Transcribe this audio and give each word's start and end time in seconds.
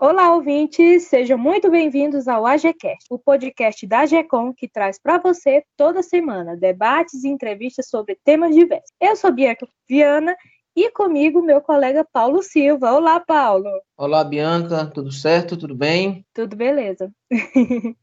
Olá, 0.00 0.32
ouvintes! 0.32 1.08
Sejam 1.08 1.36
muito 1.36 1.68
bem-vindos 1.68 2.28
ao 2.28 2.46
AGCast, 2.46 3.06
o 3.10 3.18
podcast 3.18 3.84
da 3.84 4.02
AGECOM 4.02 4.54
que 4.54 4.68
traz 4.68 4.96
para 4.96 5.18
você 5.18 5.64
toda 5.76 6.04
semana 6.04 6.56
debates 6.56 7.24
e 7.24 7.28
entrevistas 7.28 7.88
sobre 7.88 8.16
temas 8.24 8.54
diversos. 8.54 8.92
Eu 9.00 9.16
sou 9.16 9.32
Bianca 9.32 9.66
Viana 9.88 10.36
e 10.76 10.88
comigo 10.92 11.42
meu 11.42 11.60
colega 11.60 12.06
Paulo 12.12 12.44
Silva. 12.44 12.92
Olá, 12.92 13.18
Paulo! 13.18 13.68
Olá, 13.96 14.22
Bianca, 14.22 14.86
tudo 14.86 15.10
certo? 15.10 15.56
Tudo 15.56 15.74
bem? 15.74 16.24
Tudo 16.32 16.54
beleza. 16.54 17.10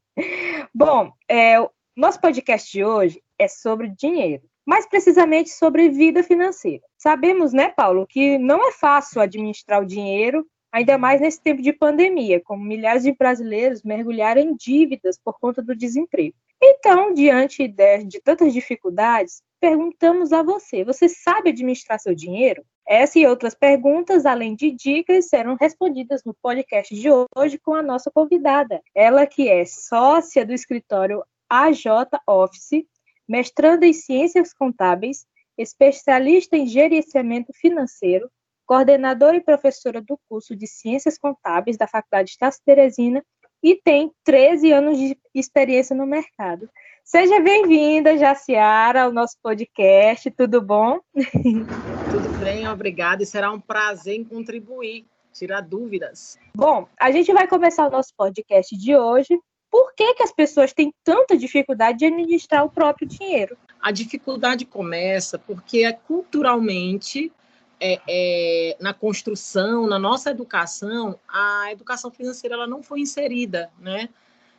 Bom, 0.76 1.14
é, 1.32 1.56
nosso 1.96 2.20
podcast 2.20 2.70
de 2.74 2.84
hoje 2.84 3.24
é 3.40 3.48
sobre 3.48 3.88
dinheiro, 3.88 4.44
mais 4.66 4.86
precisamente 4.86 5.50
sobre 5.50 5.88
vida 5.88 6.22
financeira. 6.24 6.84
Sabemos, 6.98 7.54
né, 7.54 7.70
Paulo, 7.70 8.06
que 8.06 8.38
não 8.38 8.68
é 8.68 8.74
fácil 8.74 9.22
administrar 9.22 9.82
o 9.82 9.86
dinheiro 9.86 10.46
ainda 10.76 10.98
mais 10.98 11.22
nesse 11.22 11.42
tempo 11.42 11.62
de 11.62 11.72
pandemia, 11.72 12.42
como 12.42 12.62
milhares 12.62 13.04
de 13.04 13.14
brasileiros 13.14 13.82
mergulharam 13.82 14.42
em 14.42 14.54
dívidas 14.54 15.18
por 15.18 15.40
conta 15.40 15.62
do 15.62 15.74
desemprego. 15.74 16.36
Então, 16.62 17.14
diante 17.14 17.66
de, 17.66 18.04
de 18.04 18.20
tantas 18.20 18.52
dificuldades, 18.52 19.42
perguntamos 19.58 20.34
a 20.34 20.44
você: 20.44 20.84
você 20.84 21.08
sabe 21.08 21.52
administrar 21.52 21.98
seu 21.98 22.14
dinheiro? 22.14 22.62
Essa 22.86 23.18
e 23.18 23.26
outras 23.26 23.56
perguntas, 23.56 24.26
além 24.26 24.54
de 24.54 24.70
dicas, 24.70 25.30
serão 25.30 25.56
respondidas 25.56 26.26
no 26.26 26.34
podcast 26.34 26.94
de 26.94 27.08
hoje 27.10 27.58
com 27.58 27.74
a 27.74 27.82
nossa 27.82 28.12
convidada. 28.12 28.82
Ela 28.94 29.26
que 29.26 29.48
é 29.48 29.64
sócia 29.64 30.46
do 30.46 30.52
escritório 30.52 31.24
AJ 31.50 31.86
Office, 32.28 32.86
mestranda 33.26 33.86
em 33.86 33.94
Ciências 33.94 34.54
Contábeis, 34.54 35.26
especialista 35.58 36.58
em 36.58 36.68
gerenciamento 36.68 37.54
financeiro, 37.54 38.30
coordenadora 38.66 39.38
e 39.38 39.42
professora 39.42 40.02
do 40.02 40.20
curso 40.28 40.56
de 40.56 40.68
Ciências 40.68 41.18
Contábeis 41.18 41.78
da 41.78 41.88
Faculdade 41.88 42.32
Estácio 42.32 42.62
Teresina 42.66 43.24
e 43.62 43.76
tem 43.76 44.12
13 44.24 44.72
anos 44.72 44.98
de 44.98 45.18
experiência 45.34 45.96
no 45.96 46.06
mercado. 46.06 46.70
Seja 47.04 47.40
bem-vinda, 47.40 48.18
Jaciara, 48.18 49.04
ao 49.04 49.12
nosso 49.12 49.38
podcast. 49.42 50.30
Tudo 50.32 50.62
bom? 50.62 51.00
Tudo 51.14 52.40
bem, 52.44 52.68
obrigada. 52.68 53.24
E 53.24 53.26
será 53.26 53.52
um 53.52 53.60
prazer 53.60 54.16
em 54.16 54.24
contribuir, 54.24 55.06
tirar 55.32 55.62
dúvidas. 55.62 56.38
Bom, 56.56 56.88
a 57.00 57.12
gente 57.12 57.32
vai 57.32 57.48
começar 57.48 57.88
o 57.88 57.92
nosso 57.92 58.14
podcast 58.18 58.76
de 58.76 58.96
hoje. 58.96 59.40
Por 59.70 59.94
que, 59.94 60.14
que 60.16 60.24
as 60.24 60.32
pessoas 60.32 60.74
têm 60.74 60.94
tanta 61.04 61.38
dificuldade 61.38 62.00
de 62.00 62.06
administrar 62.06 62.64
o 62.64 62.70
próprio 62.70 63.08
dinheiro? 63.08 63.58
A 63.82 63.92
dificuldade 63.92 64.66
começa 64.66 65.38
porque 65.38 65.84
é 65.84 65.92
culturalmente 65.92 67.32
é, 67.80 68.02
é, 68.08 68.78
na 68.80 68.94
construção, 68.94 69.88
na 69.88 70.00
nossa 70.00 70.32
educação, 70.32 71.20
a 71.28 71.72
educação 71.72 72.10
financeira 72.10 72.56
ela 72.56 72.68
não 72.68 72.82
foi 72.82 73.02
inserida, 73.02 73.70
né? 73.80 74.10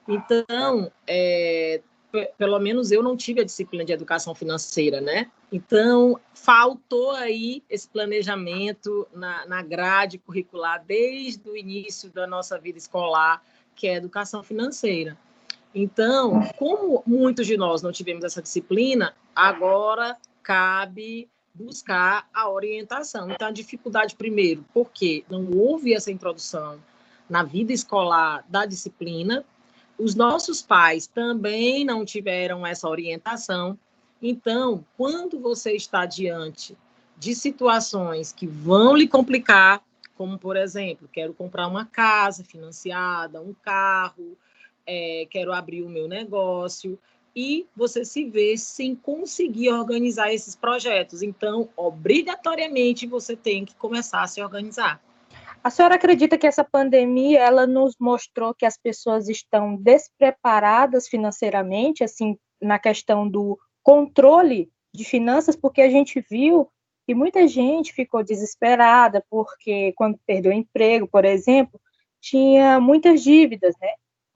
Então, 0.06 0.90
é, 1.06 1.80
pelo 2.38 2.58
menos 2.58 2.90
eu 2.92 3.02
não 3.02 3.16
tive 3.16 3.40
a 3.40 3.44
disciplina 3.44 3.84
de 3.84 3.92
educação 3.92 4.34
financeira, 4.34 5.00
né? 5.00 5.30
Então, 5.50 6.18
faltou 6.34 7.12
aí 7.12 7.62
esse 7.68 7.88
planejamento 7.88 9.06
na, 9.12 9.46
na 9.46 9.62
grade 9.62 10.18
curricular 10.18 10.82
desde 10.84 11.48
o 11.48 11.56
início 11.56 12.10
da 12.10 12.26
nossa 12.26 12.58
vida 12.58 12.78
escolar, 12.78 13.42
que 13.74 13.86
é 13.86 13.94
a 13.94 13.96
educação 13.96 14.42
financeira. 14.42 15.16
Então, 15.74 16.40
como 16.56 17.02
muitos 17.06 17.46
de 17.46 17.56
nós 17.56 17.82
não 17.82 17.92
tivemos 17.92 18.24
essa 18.24 18.40
disciplina, 18.40 19.14
agora 19.34 20.16
cabe 20.42 21.28
buscar 21.58 22.28
a 22.32 22.48
orientação. 22.50 23.30
Então, 23.30 23.48
a 23.48 23.52
dificuldade, 23.52 24.14
primeiro, 24.14 24.64
porque 24.74 25.24
não 25.28 25.50
houve 25.50 25.94
essa 25.94 26.10
introdução 26.10 26.78
na 27.28 27.42
vida 27.42 27.72
escolar 27.72 28.44
da 28.48 28.66
disciplina, 28.66 29.44
os 29.98 30.14
nossos 30.14 30.60
pais 30.60 31.06
também 31.06 31.84
não 31.84 32.04
tiveram 32.04 32.66
essa 32.66 32.88
orientação. 32.88 33.78
Então, 34.22 34.84
quando 34.96 35.40
você 35.40 35.72
está 35.72 36.04
diante 36.04 36.76
de 37.16 37.34
situações 37.34 38.30
que 38.32 38.46
vão 38.46 38.94
lhe 38.94 39.08
complicar, 39.08 39.82
como, 40.14 40.38
por 40.38 40.56
exemplo, 40.56 41.08
quero 41.10 41.32
comprar 41.32 41.66
uma 41.66 41.84
casa 41.86 42.44
financiada, 42.44 43.40
um 43.40 43.54
carro, 43.54 44.36
é, 44.86 45.26
quero 45.30 45.52
abrir 45.52 45.82
o 45.82 45.88
meu 45.88 46.06
negócio, 46.06 46.98
e 47.36 47.66
você 47.76 48.02
se 48.02 48.24
vê 48.24 48.56
sem 48.56 48.96
conseguir 48.96 49.68
organizar 49.68 50.32
esses 50.32 50.56
projetos. 50.56 51.22
Então, 51.22 51.68
obrigatoriamente, 51.76 53.06
você 53.06 53.36
tem 53.36 53.66
que 53.66 53.74
começar 53.74 54.22
a 54.22 54.26
se 54.26 54.42
organizar. 54.42 55.02
A 55.62 55.68
senhora 55.68 55.96
acredita 55.96 56.38
que 56.38 56.46
essa 56.46 56.64
pandemia 56.64 57.40
ela 57.40 57.66
nos 57.66 57.94
mostrou 58.00 58.54
que 58.54 58.64
as 58.64 58.78
pessoas 58.78 59.28
estão 59.28 59.76
despreparadas 59.76 61.08
financeiramente, 61.08 62.02
assim, 62.02 62.38
na 62.62 62.78
questão 62.78 63.28
do 63.28 63.58
controle 63.82 64.70
de 64.94 65.04
finanças, 65.04 65.54
porque 65.54 65.82
a 65.82 65.90
gente 65.90 66.24
viu 66.30 66.70
que 67.06 67.14
muita 67.14 67.46
gente 67.46 67.92
ficou 67.92 68.24
desesperada 68.24 69.24
porque 69.28 69.92
quando 69.96 70.18
perdeu 70.26 70.50
o 70.50 70.54
emprego, 70.54 71.06
por 71.06 71.24
exemplo, 71.24 71.78
tinha 72.20 72.80
muitas 72.80 73.22
dívidas, 73.22 73.74
né? 73.80 73.88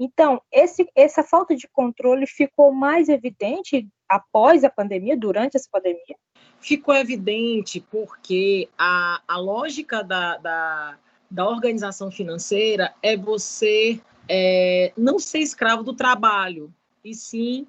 Então, 0.03 0.41
esse, 0.51 0.91
essa 0.97 1.23
falta 1.23 1.55
de 1.55 1.69
controle 1.69 2.27
ficou 2.27 2.73
mais 2.73 3.11
evidente 3.11 3.87
após 4.09 4.65
a 4.65 4.71
pandemia, 4.71 5.15
durante 5.15 5.59
essa 5.59 5.69
pandemia? 5.71 6.17
Ficou 6.59 6.95
evidente 6.95 7.85
porque 7.91 8.67
a, 8.79 9.21
a 9.29 9.37
lógica 9.37 10.03
da, 10.03 10.39
da, 10.39 10.99
da 11.31 11.47
organização 11.47 12.11
financeira 12.11 12.95
é 13.03 13.15
você 13.15 14.01
é, 14.27 14.91
não 14.97 15.19
ser 15.19 15.41
escravo 15.41 15.83
do 15.83 15.93
trabalho, 15.93 16.73
e 17.05 17.15
sim 17.15 17.67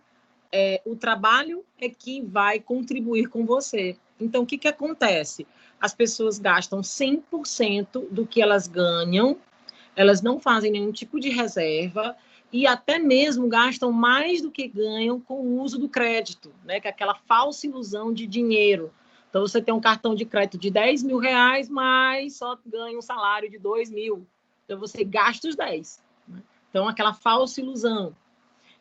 é, 0.53 0.81
o 0.85 0.95
trabalho 0.95 1.65
é 1.77 1.89
que 1.89 2.21
vai 2.21 2.61
contribuir 2.61 3.27
com 3.27 3.45
você. 3.45 3.97
Então, 4.17 4.43
o 4.43 4.45
que, 4.45 4.57
que 4.57 4.69
acontece? 4.69 5.45
As 5.81 5.93
pessoas 5.93 6.39
gastam 6.39 6.79
100% 6.79 8.07
do 8.09 8.25
que 8.25 8.41
elas 8.41 8.67
ganham 8.67 9.37
elas 9.95 10.21
não 10.21 10.39
fazem 10.39 10.71
nenhum 10.71 10.91
tipo 10.91 11.19
de 11.19 11.29
reserva 11.29 12.15
e 12.51 12.67
até 12.67 12.99
mesmo 12.99 13.47
gastam 13.47 13.91
mais 13.91 14.41
do 14.41 14.51
que 14.51 14.67
ganham 14.67 15.19
com 15.19 15.35
o 15.35 15.61
uso 15.61 15.79
do 15.79 15.87
crédito, 15.87 16.51
né? 16.65 16.79
Que 16.79 16.87
é 16.87 16.91
aquela 16.91 17.15
falsa 17.15 17.65
ilusão 17.65 18.13
de 18.13 18.27
dinheiro. 18.27 18.91
Então, 19.29 19.41
você 19.41 19.61
tem 19.61 19.73
um 19.73 19.79
cartão 19.79 20.13
de 20.13 20.25
crédito 20.25 20.57
de 20.57 20.69
10 20.69 21.03
mil 21.03 21.17
reais, 21.17 21.69
mas 21.69 22.35
só 22.35 22.57
ganha 22.65 22.97
um 22.97 23.01
salário 23.01 23.49
de 23.49 23.57
2 23.57 23.89
mil. 23.89 24.27
Então, 24.65 24.77
você 24.77 25.05
gasta 25.05 25.47
os 25.47 25.55
10. 25.55 26.03
Né? 26.27 26.41
Então, 26.69 26.87
aquela 26.87 27.13
falsa 27.13 27.61
ilusão. 27.61 28.13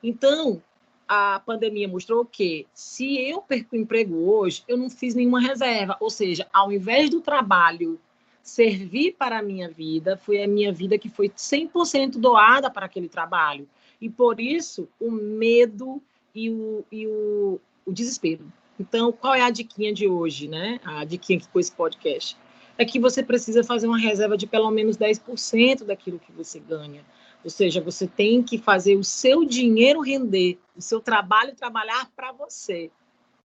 Então, 0.03 0.61
a 1.07 1.41
pandemia 1.41 1.87
mostrou 1.87 2.25
que 2.25 2.67
se 2.75 3.17
eu 3.19 3.41
perco 3.41 3.77
o 3.77 3.79
emprego 3.79 4.29
hoje, 4.29 4.65
eu 4.67 4.77
não 4.77 4.91
fiz 4.91 5.15
nenhuma 5.15 5.41
reserva. 5.41 5.97
Ou 6.01 6.11
seja, 6.11 6.49
ao 6.53 6.73
invés 6.73 7.09
do 7.11 7.21
trabalho 7.21 8.01
servir 8.43 9.15
para 9.19 9.39
a 9.39 9.43
minha 9.43 9.69
vida, 9.69 10.17
foi 10.17 10.43
a 10.43 10.49
minha 10.49 10.73
vida 10.73 10.99
que 10.99 11.09
foi 11.09 11.29
100% 11.29 12.19
doada 12.19 12.71
para 12.71 12.87
aquele 12.87 13.09
trabalho. 13.09 13.69
E 14.01 14.09
por 14.09 14.41
isso, 14.41 14.89
o 14.99 15.11
medo 15.11 16.03
e 16.35 16.51
o, 16.51 16.85
e 16.91 17.07
o, 17.07 17.61
o 17.85 17.93
desespero. 17.93 18.45
Então, 18.79 19.13
qual 19.13 19.35
é 19.35 19.43
a 19.43 19.51
diquinha 19.51 19.93
de 19.93 20.09
hoje, 20.09 20.49
né? 20.49 20.81
A 20.85 21.05
diquinha 21.05 21.39
aqui 21.39 21.49
com 21.49 21.61
esse 21.61 21.73
podcast. 21.73 22.37
É 22.79 22.85
que 22.85 22.99
você 22.99 23.23
precisa 23.23 23.63
fazer 23.63 23.87
uma 23.87 23.99
reserva 23.99 24.39
de 24.39 24.47
pelo 24.47 24.71
menos 24.71 24.97
10% 24.97 25.85
daquilo 25.85 26.19
que 26.19 26.33
você 26.33 26.59
ganha. 26.59 27.05
Ou 27.45 27.51
seja, 27.51 27.81
você 27.81 28.07
tem 28.07 28.43
que 28.43 28.57
fazer 28.57 28.97
o 28.97 29.05
seu 29.05 29.45
dinheiro 29.45 30.01
render, 30.01 30.59
o 30.77 30.81
seu 30.81 31.01
trabalho 31.01 31.55
trabalhar 31.55 32.11
para 32.17 32.33
você. 32.33 32.91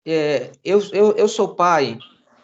É, 0.05 0.53
eu, 0.65 0.81
eu, 0.93 1.13
eu 1.17 1.27
sou 1.27 1.55
pai 1.55 1.99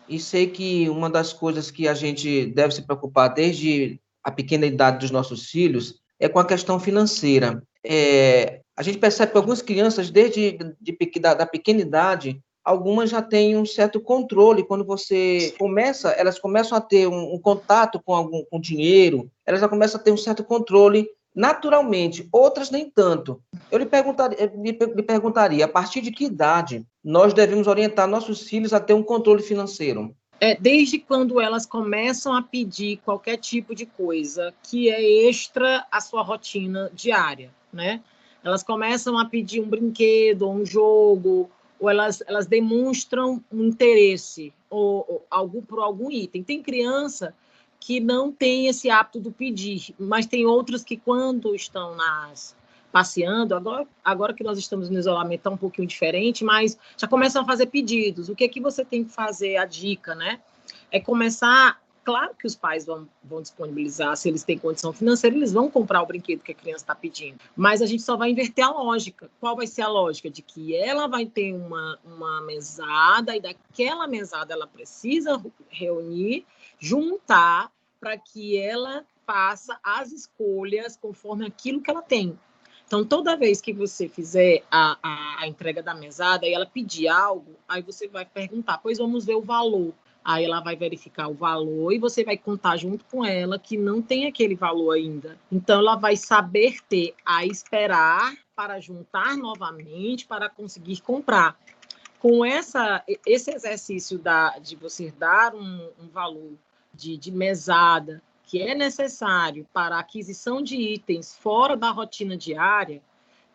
e 0.09 0.19
sei 0.19 0.47
que 0.47 0.89
uma 0.89 1.09
das 1.09 1.33
coisas 1.33 1.71
que 1.71 1.89
a 1.89 1.95
gente 1.95 2.47
deve 2.47 2.75
se 2.75 2.83
preocupar 2.83 3.33
desde 3.33 4.01
a 4.23 4.31
pequena 4.31 4.67
idade 4.67 4.99
dos 4.99 5.11
nossos 5.11 5.51
filhos 5.51 6.01
é 6.19 6.29
com 6.29 6.39
a 6.39 6.47
questão 6.47 6.79
financeira. 6.79 7.63
É, 7.85 8.61
a 8.77 8.83
gente 8.83 8.99
percebe 8.99 9.33
que 9.33 9.39
algumas 9.39 9.61
crianças, 9.61 10.11
desde 10.11 10.59
de, 10.81 11.21
da, 11.21 11.35
da 11.35 11.47
pequena 11.47 11.81
idade, 11.81 12.41
algumas 12.65 13.11
já 13.11 13.21
têm 13.21 13.57
um 13.57 13.67
certo 13.67 14.01
controle 14.01 14.65
quando 14.65 14.85
você 14.85 15.55
começa, 15.59 16.11
elas 16.11 16.39
começam 16.39 16.79
a 16.79 16.81
ter 16.81 17.09
um, 17.09 17.35
um 17.35 17.39
contato 17.39 18.01
com 18.05 18.15
algum 18.15 18.45
com 18.45 18.61
dinheiro, 18.61 19.31
elas 19.45 19.61
já 19.61 19.69
começam 19.69 20.01
a 20.01 20.03
ter 20.03 20.13
um 20.13 20.17
certo 20.17 20.45
controle 20.45 21.09
naturalmente, 21.35 22.29
outras 22.33 22.71
nem 22.71 22.89
tanto. 22.91 23.43
Eu 23.71 23.79
lhe 23.79 23.87
perguntaria, 23.87 24.53
lhe 24.55 25.03
perguntaria, 25.03 25.65
a 25.65 25.69
partir 25.69 26.01
de 26.01 26.11
que 26.11 26.25
idade 26.25 26.87
nós 27.03 27.33
devemos 27.33 27.67
orientar 27.67 28.07
nossos 28.07 28.43
filhos 28.43 28.73
a 28.73 28.81
ter 28.81 28.95
um 28.95 29.03
controle 29.03 29.43
financeiro? 29.43 30.15
É, 30.41 30.57
desde 30.57 30.99
quando 30.99 31.41
elas 31.41 31.65
começam 31.65 32.35
a 32.35 32.43
pedir 32.43 32.99
qualquer 33.05 33.37
tipo 33.37 33.75
de 33.75 33.87
coisa 33.87 34.53
que 34.63 34.91
é 34.91 35.29
extra 35.29 35.87
à 35.91 36.01
sua 36.01 36.23
rotina 36.23 36.91
diária, 36.93 37.51
né? 37.73 38.03
Elas 38.43 38.65
começam 38.65 39.17
a 39.17 39.25
pedir 39.25 39.61
um 39.61 39.69
brinquedo, 39.69 40.51
um 40.51 40.67
jogo, 40.67 41.49
ou 41.79 41.89
elas, 41.89 42.23
elas 42.27 42.47
demonstram 42.47 43.43
um 43.53 43.65
interesse 43.65 44.53
ou, 44.69 45.05
ou 45.09 45.27
algum 45.31 45.63
por 45.63 45.79
algum 45.79 46.11
item. 46.11 46.43
Tem 46.43 46.61
criança 46.61 47.35
que 47.85 47.99
não 47.99 48.31
têm 48.31 48.69
esse 48.69 48.89
hábito 48.89 49.19
do 49.19 49.33
pedir, 49.33 49.93
mas 49.99 50.25
tem 50.25 50.47
outros 50.47 50.85
que 50.85 50.97
quando 50.97 51.53
estão 51.53 51.97
nas 51.97 52.55
passeando, 52.93 53.57
agora, 53.57 53.89
agora 54.05 54.35
que 54.35 54.45
nós 54.45 54.57
estamos 54.57 54.89
no 54.89 54.99
isolamento 54.99 55.41
está 55.41 55.51
um 55.51 55.57
pouquinho 55.57 55.89
diferente, 55.89 56.45
mas 56.45 56.79
já 56.97 57.09
começam 57.09 57.43
a 57.43 57.45
fazer 57.45 57.67
pedidos. 57.67 58.29
O 58.29 58.37
que 58.37 58.45
é 58.45 58.49
que 58.49 58.61
você 58.61 58.85
tem 58.85 59.03
que 59.03 59.11
fazer? 59.11 59.57
A 59.57 59.65
dica, 59.65 60.15
né? 60.15 60.39
É 60.93 61.01
começar 61.01 61.83
Claro 62.05 62.35
que 62.37 62.49
os 62.49 62.57
pais 62.57 62.85
vão, 62.85 63.09
vão 63.23 63.41
disponibilizar, 63.41 64.17
se 64.17 64.29
eles 64.29 64.43
têm 64.43 64.59
condição 64.59 64.93
financeira, 64.93 65.37
eles 65.37 65.53
vão 65.53 65.71
comprar 65.71 66.03
o 66.03 66.07
brinquedo 66.07 66.41
que 66.41 66.51
a 66.51 66.55
criança 66.55 66.83
está 66.83 66.97
pedindo. 66.97 67.39
Mas 67.55 67.81
a 67.81 67.87
gente 67.87 68.03
só 68.03 68.17
vai 68.17 68.31
inverter 68.31 68.65
a 68.65 68.71
lógica. 68.71 69.31
Qual 69.39 69.55
vai 69.55 69.69
ser 69.69 69.83
a 69.83 69.89
lógica? 69.89 70.29
De 70.29 70.43
que 70.43 70.75
ela 70.75 71.07
vai 71.07 71.27
ter 71.27 71.55
uma, 71.55 71.97
uma 72.05 72.43
mesada 72.43 73.37
e 73.37 73.41
daquela 73.41 74.09
mesada 74.09 74.53
ela 74.53 74.67
precisa 74.67 75.41
reunir, 75.69 76.45
juntar, 76.83 77.71
para 78.01 78.19
que 78.19 78.59
ela 78.59 79.07
faça 79.25 79.79
as 79.85 80.11
escolhas 80.11 80.97
conforme 80.97 81.47
aquilo 81.47 81.81
que 81.81 81.89
ela 81.89 82.03
tem. 82.03 82.37
Então, 82.85 83.05
toda 83.05 83.37
vez 83.37 83.61
que 83.61 83.73
você 83.73 84.09
fizer 84.09 84.65
a, 84.69 84.99
a, 85.01 85.43
a, 85.43 85.47
entrega 85.47 85.81
da 85.81 85.95
mesada 85.95 86.45
e 86.45 86.53
ela 86.53 86.67
pedir 86.67 87.07
algo, 87.07 87.55
aí 87.69 87.81
você 87.81 88.09
vai 88.09 88.27
perguntar, 88.27 88.79
pois 88.79 88.99
vamos 88.99 89.25
ver 89.25 89.37
o 89.37 89.41
valor. 89.41 89.95
Aí 90.25 90.45
ela 90.45 90.61
vai 90.61 90.75
verificar 90.75 91.29
o 91.29 91.35
valor 91.35 91.93
e 91.93 91.99
você 91.99 92.25
vai 92.25 92.37
contar 92.37 92.77
junto 92.77 93.05
com 93.05 93.25
ela 93.25 93.61
que 93.61 93.77
não 93.77 94.03
tem 94.03 94.27
aquele 94.27 94.57
valor 94.57 94.91
ainda. 94.91 95.39
Então 95.51 95.79
ela 95.79 95.95
vai 95.95 96.17
saber 96.17 96.79
ter 96.89 97.15
a 97.25 97.47
esperar 97.47 98.35
para 98.57 98.81
juntar 98.81 99.37
novamente 99.37 100.27
para 100.27 100.49
conseguir 100.49 101.01
comprar. 101.01 101.57
Com 102.19 102.45
essa, 102.45 103.03
esse 103.27 103.53
exercício 103.53 104.19
da, 104.19 104.59
de 104.59 104.77
você 104.77 105.13
dar 105.13 105.55
um, 105.55 105.89
um 105.99 106.09
valor 106.09 106.53
de, 106.95 107.17
de 107.17 107.31
mesada 107.31 108.23
que 108.45 108.61
é 108.61 108.75
necessário 108.75 109.67
para 109.73 109.97
a 109.97 110.01
aquisição 110.01 110.63
de 110.63 110.77
itens 110.77 111.35
fora 111.35 111.77
da 111.77 111.91
rotina 111.91 112.37
diária, 112.37 113.01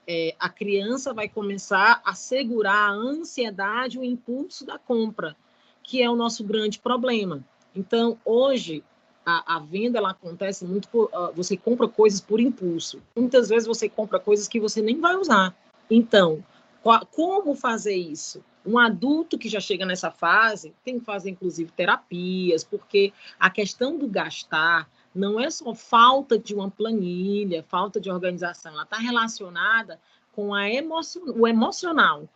é, 0.07 0.35
a 0.39 0.49
criança 0.49 1.13
vai 1.13 1.29
começar 1.29 2.01
a 2.03 2.15
segurar 2.15 2.89
a 2.89 2.93
ansiedade, 2.93 3.99
o 3.99 4.03
impulso 4.03 4.65
da 4.65 4.79
compra 4.79 5.35
que 5.87 6.03
é 6.03 6.09
o 6.09 6.15
nosso 6.15 6.43
grande 6.43 6.79
problema. 6.79 7.43
Então, 7.73 8.17
hoje, 8.25 8.83
a, 9.25 9.55
a 9.55 9.59
venda 9.59 9.97
ela 9.97 10.11
acontece 10.11 10.65
muito 10.65 10.89
por. 10.89 11.05
Uh, 11.05 11.31
você 11.33 11.55
compra 11.55 11.87
coisas 11.87 12.19
por 12.19 12.41
impulso. 12.41 13.01
Muitas 13.15 13.47
vezes 13.47 13.65
você 13.65 13.87
compra 13.87 14.19
coisas 14.19 14.47
que 14.49 14.59
você 14.59 14.81
nem 14.81 14.99
vai 14.99 15.15
usar. 15.15 15.55
Então, 15.89 16.43
qual, 16.83 17.05
como 17.05 17.55
fazer 17.55 17.95
isso? 17.95 18.43
Um 18.67 18.77
adulto 18.77 19.37
que 19.37 19.47
já 19.47 19.59
chega 19.59 19.85
nessa 19.85 20.11
fase 20.11 20.73
tem 20.83 20.99
que 20.99 21.05
fazer, 21.05 21.29
inclusive, 21.29 21.71
terapias, 21.71 22.63
porque 22.63 23.13
a 23.39 23.49
questão 23.49 23.97
do 23.97 24.07
gastar 24.07 24.89
não 25.15 25.39
é 25.39 25.49
só 25.49 25.73
falta 25.73 26.37
de 26.37 26.53
uma 26.53 26.69
planilha, 26.69 27.63
falta 27.63 27.99
de 27.99 28.11
organização, 28.11 28.73
ela 28.73 28.83
está 28.83 28.97
relacionada 28.97 29.99
com 30.33 30.53
a 30.53 30.69
emocio, 30.69 31.23
o 31.35 31.47
emocional 31.47 32.27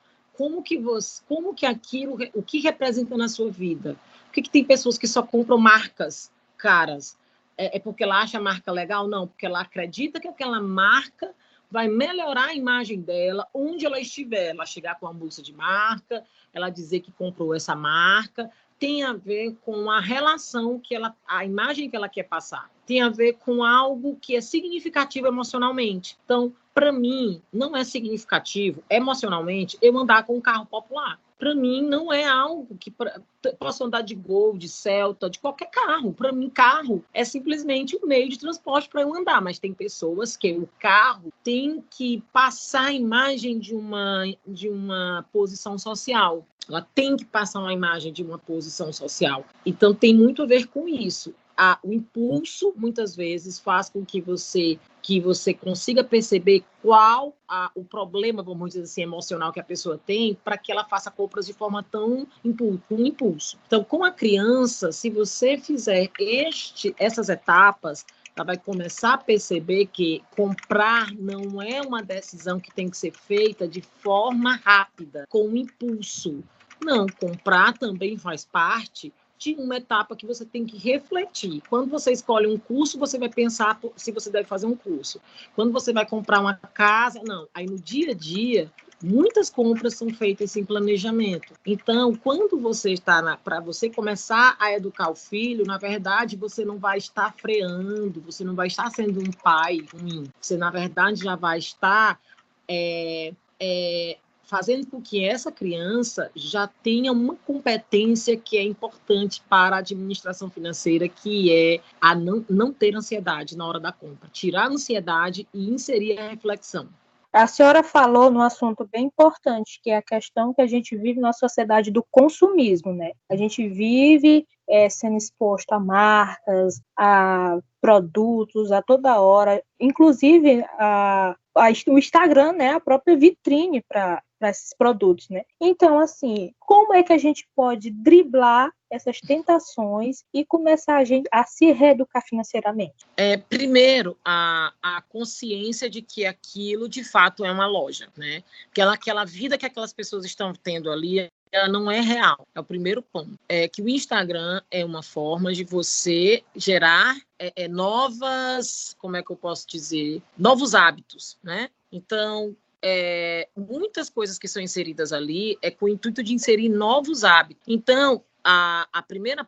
como 0.41 0.63
que 0.63 0.77
você, 0.77 1.21
como 1.27 1.53
que 1.53 1.65
aquilo, 1.67 2.17
o 2.33 2.41
que 2.41 2.59
representa 2.59 3.15
na 3.17 3.27
sua 3.27 3.51
vida? 3.51 3.95
Por 4.25 4.33
que, 4.33 4.41
que 4.41 4.49
tem 4.49 4.63
pessoas 4.63 4.97
que 4.97 5.07
só 5.07 5.21
compram 5.21 5.57
marcas 5.57 6.31
caras? 6.57 7.17
É, 7.57 7.77
é, 7.77 7.79
porque 7.79 8.03
ela 8.03 8.21
acha 8.21 8.37
a 8.37 8.41
marca 8.41 8.71
legal? 8.71 9.07
Não, 9.07 9.27
porque 9.27 9.45
ela 9.45 9.61
acredita 9.61 10.19
que 10.19 10.27
aquela 10.27 10.59
marca 10.59 11.31
vai 11.71 11.87
melhorar 11.87 12.49
a 12.49 12.53
imagem 12.53 13.01
dela 13.01 13.47
onde 13.53 13.85
ela 13.85 13.99
estiver. 13.99 14.49
Ela 14.49 14.65
chegar 14.65 14.99
com 14.99 15.07
a 15.07 15.13
bolsa 15.13 15.41
de 15.41 15.53
marca, 15.53 16.23
ela 16.53 16.69
dizer 16.69 16.99
que 16.99 17.11
comprou 17.11 17.55
essa 17.55 17.73
marca, 17.73 18.51
tem 18.81 19.03
a 19.03 19.13
ver 19.13 19.55
com 19.63 19.91
a 19.91 19.99
relação 19.99 20.79
que 20.79 20.95
ela, 20.95 21.15
a 21.27 21.45
imagem 21.45 21.87
que 21.87 21.95
ela 21.95 22.09
quer 22.09 22.23
passar, 22.23 22.67
tem 22.83 22.99
a 22.99 23.09
ver 23.09 23.33
com 23.33 23.63
algo 23.63 24.17
que 24.19 24.35
é 24.35 24.41
significativo 24.41 25.27
emocionalmente. 25.27 26.17
Então, 26.25 26.51
para 26.73 26.91
mim, 26.91 27.43
não 27.53 27.77
é 27.77 27.83
significativo 27.83 28.83
emocionalmente 28.89 29.77
eu 29.83 29.95
andar 29.95 30.23
com 30.23 30.35
um 30.35 30.41
carro 30.41 30.65
popular. 30.65 31.19
Para 31.37 31.53
mim, 31.53 31.83
não 31.83 32.11
é 32.11 32.23
algo 32.23 32.75
que 32.75 32.89
pra, 32.89 33.21
posso 33.59 33.83
andar 33.83 34.01
de 34.01 34.15
Gol, 34.15 34.57
de 34.57 34.67
Celta, 34.67 35.29
de 35.29 35.37
qualquer 35.37 35.69
carro. 35.69 36.11
Para 36.13 36.31
mim, 36.31 36.49
carro 36.49 37.03
é 37.13 37.23
simplesmente 37.23 37.95
um 37.95 38.07
meio 38.07 38.29
de 38.29 38.39
transporte 38.39 38.89
para 38.89 39.01
eu 39.01 39.15
andar. 39.15 39.41
Mas 39.41 39.59
tem 39.59 39.73
pessoas 39.73 40.35
que 40.35 40.53
o 40.53 40.69
carro 40.79 41.31
tem 41.43 41.83
que 41.89 42.23
passar 42.33 42.85
a 42.85 42.93
imagem 42.93 43.59
de 43.59 43.75
uma, 43.75 44.23
de 44.45 44.69
uma 44.69 45.25
posição 45.31 45.77
social. 45.77 46.45
Ela 46.71 46.87
tem 46.95 47.15
que 47.15 47.25
passar 47.25 47.59
uma 47.59 47.73
imagem 47.73 48.11
de 48.11 48.23
uma 48.23 48.37
posição 48.37 48.91
social. 48.91 49.45
Então, 49.65 49.93
tem 49.93 50.15
muito 50.15 50.43
a 50.43 50.45
ver 50.45 50.67
com 50.67 50.87
isso 50.87 51.33
a, 51.61 51.77
o 51.83 51.93
impulso 51.93 52.73
muitas 52.75 53.15
vezes 53.15 53.59
faz 53.59 53.87
com 53.87 54.03
que 54.03 54.19
você 54.19 54.79
que 54.99 55.19
você 55.19 55.51
consiga 55.51 56.03
perceber 56.03 56.63
qual 56.81 57.35
a, 57.47 57.71
o 57.73 57.83
problema, 57.83 58.43
vamos 58.43 58.69
dizer 58.69 58.83
assim, 58.83 59.01
emocional 59.01 59.51
que 59.51 59.59
a 59.59 59.63
pessoa 59.63 59.99
tem, 60.03 60.37
para 60.43 60.59
que 60.59 60.71
ela 60.71 60.83
faça 60.83 61.09
compras 61.09 61.47
de 61.47 61.53
forma 61.53 61.81
tão 61.81 62.27
impulso, 62.45 62.83
um 62.91 63.05
impulso. 63.05 63.57
Então, 63.65 63.83
com 63.83 64.03
a 64.03 64.11
criança, 64.11 64.91
se 64.91 65.09
você 65.09 65.57
fizer 65.57 66.11
este, 66.19 66.95
essas 66.99 67.29
etapas, 67.29 68.05
ela 68.35 68.45
vai 68.45 68.57
começar 68.57 69.13
a 69.13 69.17
perceber 69.17 69.87
que 69.87 70.23
comprar 70.35 71.11
não 71.13 71.59
é 71.59 71.81
uma 71.81 72.03
decisão 72.03 72.59
que 72.59 72.71
tem 72.71 72.87
que 72.87 72.97
ser 72.97 73.11
feita 73.11 73.67
de 73.67 73.81
forma 73.81 74.55
rápida, 74.63 75.25
com 75.29 75.55
impulso. 75.55 76.43
Não, 76.81 77.05
comprar 77.07 77.77
também 77.77 78.17
faz 78.17 78.43
parte 78.43 79.13
de 79.37 79.55
uma 79.55 79.77
etapa 79.77 80.15
que 80.15 80.25
você 80.25 80.45
tem 80.45 80.65
que 80.65 80.77
refletir. 80.77 81.63
Quando 81.67 81.89
você 81.89 82.11
escolhe 82.11 82.47
um 82.47 82.59
curso, 82.59 82.99
você 82.99 83.17
vai 83.17 83.29
pensar 83.29 83.79
se 83.95 84.11
você 84.11 84.29
deve 84.29 84.47
fazer 84.47 84.67
um 84.67 84.75
curso. 84.75 85.19
Quando 85.55 85.71
você 85.71 85.91
vai 85.91 86.05
comprar 86.05 86.39
uma 86.39 86.53
casa, 86.53 87.21
não. 87.25 87.47
Aí 87.53 87.65
no 87.65 87.79
dia 87.79 88.11
a 88.11 88.13
dia, 88.13 88.71
muitas 89.03 89.49
compras 89.49 89.95
são 89.95 90.11
feitas 90.11 90.51
sem 90.51 90.63
planejamento. 90.63 91.53
Então, 91.65 92.15
quando 92.15 92.59
você 92.59 92.91
está 92.91 93.35
para 93.37 93.59
você 93.59 93.89
começar 93.89 94.55
a 94.59 94.73
educar 94.73 95.09
o 95.09 95.15
filho, 95.15 95.65
na 95.65 95.79
verdade, 95.79 96.35
você 96.35 96.63
não 96.63 96.77
vai 96.77 96.99
estar 96.99 97.33
freando, 97.33 98.21
você 98.21 98.43
não 98.43 98.53
vai 98.53 98.67
estar 98.67 98.91
sendo 98.91 99.21
um 99.21 99.31
pai 99.43 99.83
ruim. 99.91 100.29
Você, 100.39 100.55
na 100.55 100.69
verdade, 100.69 101.23
já 101.23 101.35
vai 101.35 101.57
estar 101.57 102.19
é, 102.67 103.33
é, 103.59 104.17
fazendo 104.51 104.85
com 104.85 105.01
que 105.01 105.23
essa 105.23 105.49
criança 105.49 106.29
já 106.35 106.67
tenha 106.67 107.13
uma 107.13 107.37
competência 107.37 108.35
que 108.35 108.57
é 108.57 108.61
importante 108.61 109.41
para 109.47 109.77
a 109.77 109.79
administração 109.79 110.49
financeira, 110.49 111.07
que 111.07 111.49
é 111.49 111.79
a 112.01 112.13
não, 112.13 112.45
não 112.49 112.73
ter 112.73 112.93
ansiedade 112.93 113.55
na 113.55 113.65
hora 113.65 113.79
da 113.79 113.93
compra, 113.93 114.27
tirar 114.29 114.65
a 114.65 114.67
ansiedade 114.67 115.47
e 115.53 115.69
inserir 115.69 116.19
a 116.19 116.27
reflexão. 116.27 116.89
A 117.31 117.47
senhora 117.47 117.81
falou 117.81 118.29
num 118.29 118.41
assunto 118.41 118.85
bem 118.91 119.05
importante, 119.05 119.79
que 119.81 119.89
é 119.89 119.95
a 119.95 120.01
questão 120.01 120.53
que 120.53 120.61
a 120.61 120.67
gente 120.67 120.97
vive 120.97 121.21
na 121.21 121.31
sociedade 121.31 121.89
do 121.89 122.05
consumismo, 122.11 122.93
né? 122.93 123.13
A 123.29 123.37
gente 123.37 123.69
vive 123.69 124.45
é, 124.71 124.89
sendo 124.89 125.17
exposto 125.17 125.73
a 125.73 125.79
marcas, 125.79 126.81
a 126.97 127.59
produtos, 127.81 128.71
a 128.71 128.81
toda 128.81 129.19
hora, 129.19 129.61
inclusive 129.79 130.63
a, 130.79 131.35
a, 131.55 131.67
o 131.87 131.97
Instagram, 131.97 132.53
né? 132.53 132.69
A 132.73 132.79
própria 132.79 133.17
vitrine 133.17 133.81
para 133.81 134.23
esses 134.43 134.73
produtos, 134.77 135.27
né? 135.29 135.43
Então, 135.59 135.99
assim, 135.99 136.53
como 136.59 136.93
é 136.93 137.03
que 137.03 137.11
a 137.11 137.17
gente 137.17 137.47
pode 137.55 137.89
driblar 137.89 138.71
essas 138.89 139.19
tentações 139.19 140.23
e 140.33 140.45
começar 140.45 140.97
a, 140.97 141.03
gente 141.03 141.27
a 141.31 141.43
se 141.43 141.71
reeducar 141.71 142.23
financeiramente? 142.25 143.05
É, 143.17 143.35
primeiro, 143.35 144.17
a, 144.23 144.71
a 144.81 145.01
consciência 145.01 145.89
de 145.89 146.01
que 146.01 146.25
aquilo 146.25 146.87
de 146.87 147.03
fato 147.03 147.43
é 147.43 147.51
uma 147.51 147.67
loja, 147.67 148.07
né? 148.15 148.43
Aquela, 148.69 148.93
aquela 148.93 149.25
vida 149.25 149.57
que 149.57 149.65
aquelas 149.65 149.91
pessoas 149.91 150.23
estão 150.23 150.53
tendo 150.53 150.91
ali 150.91 151.29
ela 151.51 151.67
não 151.67 151.91
é 151.91 151.99
real. 151.99 152.47
É 152.55 152.59
o 152.59 152.63
primeiro 152.63 153.01
ponto. 153.01 153.37
É 153.47 153.67
que 153.67 153.81
o 153.81 153.89
Instagram 153.89 154.61
é 154.71 154.85
uma 154.85 155.03
forma 155.03 155.53
de 155.53 155.63
você 155.63 156.43
gerar 156.55 157.15
é, 157.37 157.51
é, 157.63 157.67
novas, 157.67 158.95
como 158.97 159.17
é 159.17 159.23
que 159.23 159.31
eu 159.31 159.35
posso 159.35 159.67
dizer, 159.67 160.21
novos 160.37 160.73
hábitos, 160.73 161.37
né? 161.43 161.69
Então, 161.91 162.55
é, 162.81 163.47
muitas 163.55 164.09
coisas 164.09 164.39
que 164.39 164.47
são 164.47 164.61
inseridas 164.61 165.11
ali 165.11 165.57
é 165.61 165.69
com 165.69 165.85
o 165.85 165.89
intuito 165.89 166.23
de 166.23 166.33
inserir 166.33 166.69
novos 166.69 167.23
hábitos. 167.23 167.63
Então, 167.67 168.23
a, 168.43 168.87
a 168.91 169.01
primeira 169.01 169.45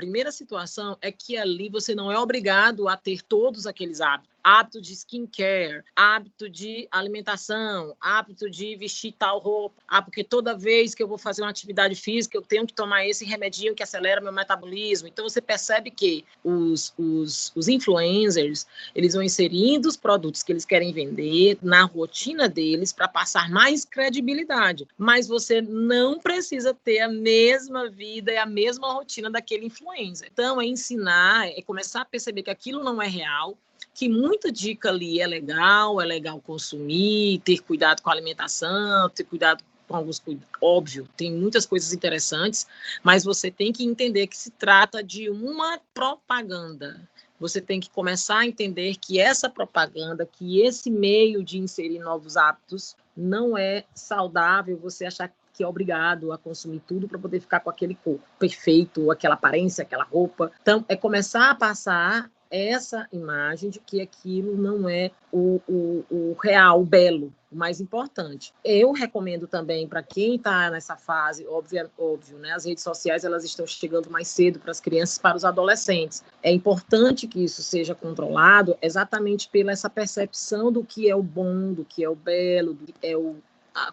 primeira 0.00 0.32
situação 0.32 0.96
é 1.02 1.12
que 1.12 1.36
ali 1.36 1.68
você 1.68 1.94
não 1.94 2.10
é 2.10 2.18
obrigado 2.18 2.88
a 2.88 2.96
ter 2.96 3.20
todos 3.20 3.66
aqueles 3.66 4.00
hábitos. 4.00 4.30
hábito 4.42 4.80
de 4.80 4.94
skincare, 4.94 5.84
hábito 5.94 6.48
de 6.48 6.88
alimentação, 6.90 7.94
hábito 8.00 8.48
de 8.48 8.74
vestir 8.74 9.12
tal 9.18 9.38
roupa, 9.38 9.82
ah, 9.86 10.00
porque 10.00 10.24
toda 10.24 10.56
vez 10.56 10.94
que 10.94 11.02
eu 11.02 11.06
vou 11.06 11.18
fazer 11.18 11.42
uma 11.42 11.50
atividade 11.50 11.94
física, 11.94 12.38
eu 12.38 12.40
tenho 12.40 12.66
que 12.66 12.72
tomar 12.72 13.06
esse 13.06 13.22
remedinho 13.22 13.74
que 13.74 13.82
acelera 13.82 14.18
meu 14.18 14.32
metabolismo. 14.32 15.06
Então, 15.06 15.28
você 15.28 15.42
percebe 15.42 15.90
que 15.90 16.24
os, 16.42 16.94
os, 16.96 17.52
os 17.54 17.68
influencers, 17.68 18.66
eles 18.94 19.12
vão 19.12 19.22
inserindo 19.22 19.86
os 19.86 19.96
produtos 19.98 20.42
que 20.42 20.50
eles 20.50 20.64
querem 20.64 20.90
vender 20.90 21.58
na 21.60 21.84
rotina 21.84 22.48
deles 22.48 22.94
para 22.94 23.06
passar 23.06 23.50
mais 23.50 23.84
credibilidade. 23.84 24.88
Mas 24.96 25.28
você 25.28 25.60
não 25.60 26.18
precisa 26.18 26.72
ter 26.72 27.00
a 27.00 27.08
mesma 27.08 27.90
vida 27.90 28.32
e 28.32 28.38
a 28.38 28.46
mesma 28.46 28.90
rotina 28.90 29.30
daquele 29.30 29.66
influencer. 29.66 29.89
Então, 30.26 30.60
é 30.60 30.66
ensinar, 30.66 31.48
é 31.48 31.62
começar 31.62 32.02
a 32.02 32.04
perceber 32.04 32.42
que 32.42 32.50
aquilo 32.50 32.82
não 32.82 33.00
é 33.00 33.08
real, 33.08 33.56
que 33.94 34.08
muita 34.08 34.50
dica 34.50 34.88
ali 34.88 35.20
é 35.20 35.26
legal, 35.26 36.00
é 36.00 36.04
legal 36.04 36.40
consumir, 36.40 37.40
ter 37.40 37.58
cuidado 37.60 38.02
com 38.02 38.10
a 38.10 38.12
alimentação, 38.12 39.08
ter 39.10 39.24
cuidado 39.24 39.62
com 39.90 39.96
alguns 39.96 40.22
óbvio, 40.62 41.08
tem 41.16 41.32
muitas 41.32 41.66
coisas 41.66 41.92
interessantes, 41.92 42.64
mas 43.02 43.24
você 43.24 43.50
tem 43.50 43.72
que 43.72 43.84
entender 43.84 44.28
que 44.28 44.38
se 44.38 44.50
trata 44.52 45.02
de 45.02 45.28
uma 45.28 45.80
propaganda. 45.92 47.08
Você 47.40 47.60
tem 47.60 47.80
que 47.80 47.90
começar 47.90 48.38
a 48.38 48.46
entender 48.46 48.96
que 48.96 49.18
essa 49.18 49.48
propaganda, 49.48 50.24
que 50.24 50.60
esse 50.60 50.90
meio 50.90 51.42
de 51.42 51.58
inserir 51.58 51.98
novos 51.98 52.36
hábitos 52.36 52.94
não 53.16 53.58
é 53.58 53.84
saudável 53.92 54.78
você 54.78 55.06
achar 55.06 55.28
que 55.28 55.39
é 55.62 55.66
obrigado 55.66 56.32
a 56.32 56.38
consumir 56.38 56.80
tudo 56.86 57.08
para 57.08 57.18
poder 57.18 57.40
ficar 57.40 57.60
com 57.60 57.70
aquele 57.70 57.94
corpo 57.94 58.24
perfeito, 58.38 59.10
aquela 59.10 59.34
aparência, 59.34 59.82
aquela 59.82 60.04
roupa. 60.04 60.50
Então, 60.60 60.84
é 60.88 60.96
começar 60.96 61.50
a 61.50 61.54
passar 61.54 62.30
essa 62.50 63.06
imagem 63.12 63.70
de 63.70 63.78
que 63.78 64.00
aquilo 64.00 64.56
não 64.56 64.88
é 64.88 65.12
o, 65.32 65.60
o, 65.68 66.04
o 66.10 66.36
real, 66.42 66.80
o 66.80 66.84
belo, 66.84 67.32
o 67.50 67.56
mais 67.56 67.80
importante. 67.80 68.52
Eu 68.64 68.90
recomendo 68.90 69.46
também 69.46 69.86
para 69.86 70.02
quem 70.02 70.34
está 70.34 70.68
nessa 70.68 70.96
fase, 70.96 71.46
óbvio, 71.46 71.88
óbvio, 71.96 72.38
né? 72.38 72.52
As 72.52 72.64
redes 72.64 72.82
sociais 72.82 73.24
elas 73.24 73.44
estão 73.44 73.66
chegando 73.66 74.10
mais 74.10 74.26
cedo 74.26 74.58
para 74.58 74.72
as 74.72 74.80
crianças, 74.80 75.16
para 75.16 75.36
os 75.36 75.44
adolescentes. 75.44 76.24
É 76.42 76.52
importante 76.52 77.28
que 77.28 77.44
isso 77.44 77.62
seja 77.62 77.94
controlado, 77.94 78.76
exatamente 78.82 79.48
pela 79.48 79.70
essa 79.70 79.88
percepção 79.88 80.72
do 80.72 80.82
que 80.82 81.08
é 81.08 81.14
o 81.14 81.22
bom, 81.22 81.72
do 81.72 81.84
que 81.84 82.02
é 82.02 82.08
o 82.08 82.16
belo, 82.16 82.74
do 82.74 82.86
que 82.86 82.94
é 83.02 83.16
o 83.16 83.36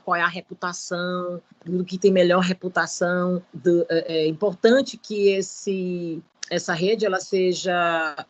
qual 0.04 0.16
é 0.16 0.22
a 0.22 0.28
reputação, 0.28 1.42
do 1.66 1.84
que 1.84 1.98
tem 1.98 2.12
melhor 2.12 2.42
reputação. 2.42 3.42
Do, 3.54 3.86
é, 3.90 4.20
é 4.20 4.28
importante 4.28 4.98
que 4.98 5.30
esse 5.30 6.22
essa 6.50 6.74
rede 6.74 7.06
ela 7.06 7.20
seja 7.20 8.26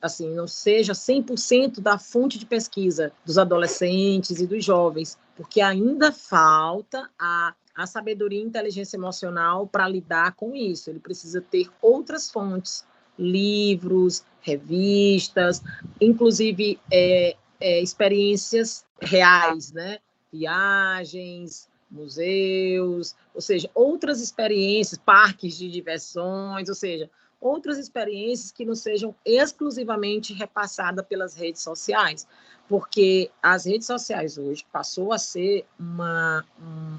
assim, 0.00 0.30
não 0.34 0.46
seja 0.46 0.94
100% 0.94 1.80
da 1.80 1.98
fonte 1.98 2.38
de 2.38 2.46
pesquisa 2.46 3.12
dos 3.26 3.36
adolescentes 3.36 4.40
e 4.40 4.46
dos 4.46 4.64
jovens, 4.64 5.18
porque 5.36 5.60
ainda 5.60 6.10
falta 6.10 7.10
a 7.18 7.52
a 7.78 7.86
sabedoria 7.86 8.40
e 8.40 8.44
inteligência 8.44 8.96
emocional 8.96 9.64
para 9.64 9.86
lidar 9.86 10.32
com 10.32 10.52
isso. 10.52 10.90
Ele 10.90 10.98
precisa 10.98 11.40
ter 11.40 11.70
outras 11.80 12.28
fontes, 12.28 12.84
livros, 13.16 14.24
revistas, 14.40 15.62
inclusive 16.00 16.80
é, 16.90 17.36
é, 17.60 17.80
experiências 17.80 18.84
reais, 19.00 19.70
né? 19.70 19.98
Viagens, 20.32 21.68
museus, 21.90 23.14
ou 23.34 23.40
seja, 23.40 23.70
outras 23.74 24.20
experiências, 24.20 24.98
parques 24.98 25.56
de 25.56 25.70
diversões, 25.70 26.68
ou 26.68 26.74
seja, 26.74 27.10
outras 27.40 27.78
experiências 27.78 28.50
que 28.50 28.64
não 28.64 28.74
sejam 28.74 29.14
exclusivamente 29.24 30.32
repassadas 30.32 31.04
pelas 31.06 31.34
redes 31.34 31.62
sociais, 31.62 32.26
porque 32.68 33.30
as 33.42 33.64
redes 33.64 33.86
sociais 33.86 34.36
hoje 34.36 34.66
passou 34.70 35.12
a 35.12 35.18
ser 35.18 35.64
uma, 35.78 36.44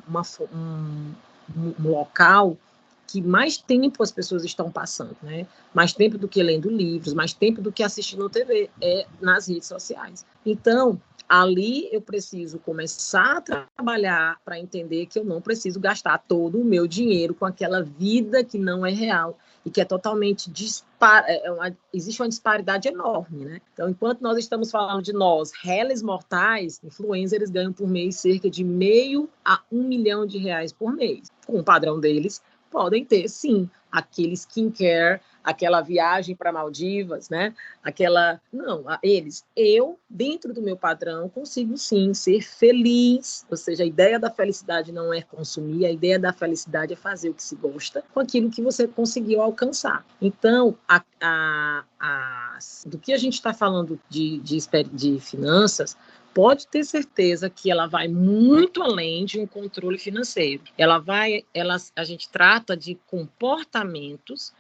uma 0.08 0.24
um, 0.52 1.14
um, 1.56 1.92
local 1.92 2.58
que 3.06 3.22
mais 3.22 3.58
tempo 3.58 4.02
as 4.04 4.12
pessoas 4.12 4.44
estão 4.44 4.72
passando, 4.72 5.18
né? 5.22 5.48
Mais 5.74 5.94
tempo 5.94 6.18
do 6.18 6.28
que 6.28 6.42
lendo 6.44 6.70
livros, 6.70 7.14
mais 7.14 7.34
tempo 7.34 7.60
do 7.60 7.72
que 7.72 7.82
assistindo 7.82 8.30
TV, 8.30 8.70
é 8.82 9.08
nas 9.20 9.48
redes 9.48 9.68
sociais. 9.68 10.26
Então, 10.46 11.00
ali 11.30 11.88
eu 11.92 12.02
preciso 12.02 12.58
começar 12.58 13.38
a 13.38 13.42
trabalhar 13.42 14.42
para 14.44 14.60
entender 14.60 15.06
que 15.06 15.20
eu 15.20 15.24
não 15.24 15.40
preciso 15.40 15.80
gastar 15.80 16.18
todo 16.18 16.60
o 16.60 16.66
meu 16.66 16.88
dinheiro 16.88 17.36
com 17.36 17.46
aquela 17.46 17.84
vida 17.84 18.44
que 18.44 18.58
não 18.58 18.84
é 18.84 18.92
real 18.92 19.38
e 19.64 19.70
que 19.70 19.80
é 19.80 19.86
totalmente 19.86 20.50
dispar, 20.50 21.24
é, 21.28 21.46
é 21.46 21.52
uma, 21.52 21.78
existe 21.94 22.22
uma 22.22 22.30
disparidade 22.30 22.88
enorme, 22.88 23.46
né? 23.46 23.62
Então, 23.74 23.88
enquanto 23.90 24.22
nós 24.22 24.38
estamos 24.40 24.72
falando 24.72 25.04
de 25.04 25.14
nós, 25.14 25.52
réis 25.62 26.02
mortais, 26.02 26.82
influencers 26.84 27.52
ganham 27.52 27.72
por 27.72 27.88
mês 27.88 28.16
cerca 28.16 28.50
de 28.50 28.64
meio 28.64 29.30
a 29.46 29.62
um 29.72 29.84
milhão 29.84 30.26
de 30.26 30.40
reais 30.40 30.74
por 30.74 30.94
mês. 30.94 31.28
Com 31.46 31.60
o 31.60 31.64
padrão 31.64 32.00
deles, 32.00 32.42
podem 32.72 33.06
ter, 33.06 33.28
sim, 33.28 33.70
aquele 33.92 34.34
skincare 34.34 35.22
aquela 35.44 35.82
viagem 35.82 36.36
para 36.36 36.52
Maldivas, 36.52 37.30
né? 37.30 37.54
Aquela, 37.84 38.40
não, 38.52 38.86
eles, 39.02 39.46
eu 39.56 40.00
dentro 40.10 40.54
do 40.54 40.62
meu 40.62 40.78
padrão 40.78 41.30
consigo 41.30 41.78
sim 41.78 42.14
ser 42.14 42.42
feliz. 42.42 43.46
Ou 43.50 43.58
seja, 43.58 43.84
a 43.84 43.86
ideia 43.86 44.20
da 44.20 44.30
felicidade 44.30 44.92
não 44.92 45.14
é 45.14 45.22
consumir, 45.22 45.86
a 45.86 45.92
ideia 45.92 46.20
da 46.20 46.34
felicidade 46.34 46.94
é 46.94 46.96
fazer 46.96 47.30
o 47.30 47.34
que 47.34 47.44
se 47.44 47.56
gosta 47.56 48.04
com 48.14 48.20
aquilo 48.20 48.50
que 48.50 48.62
você 48.62 48.88
conseguiu 48.88 49.42
alcançar. 49.42 50.06
Então, 50.22 50.78
a, 50.88 51.04
a, 51.22 51.84
a 52.00 52.60
do 52.86 53.00
que 53.00 53.14
a 53.14 53.18
gente 53.18 53.34
está 53.34 53.54
falando 53.54 54.00
de, 54.10 54.40
de, 54.40 54.58
de 54.92 55.20
finanças, 55.20 55.98
pode 56.34 56.68
ter 56.68 56.84
certeza 56.84 57.50
que 57.50 57.72
ela 57.72 57.88
vai 57.88 58.08
muito 58.08 58.82
além 58.82 59.26
de 59.26 59.40
um 59.40 59.48
controle 59.48 59.98
financeiro. 59.98 60.64
Ela 60.78 61.00
vai, 61.00 61.44
ela, 61.54 61.78
a 61.96 62.04
gente 62.04 62.30
trata 62.30 62.76
de 62.76 62.96
comportamentos 63.08 64.54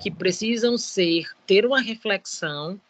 que 0.00 0.10
precisam 0.10 0.78
ser 0.78 1.26
ter 1.46 1.66
uma 1.66 1.80
reflexão 1.80 2.80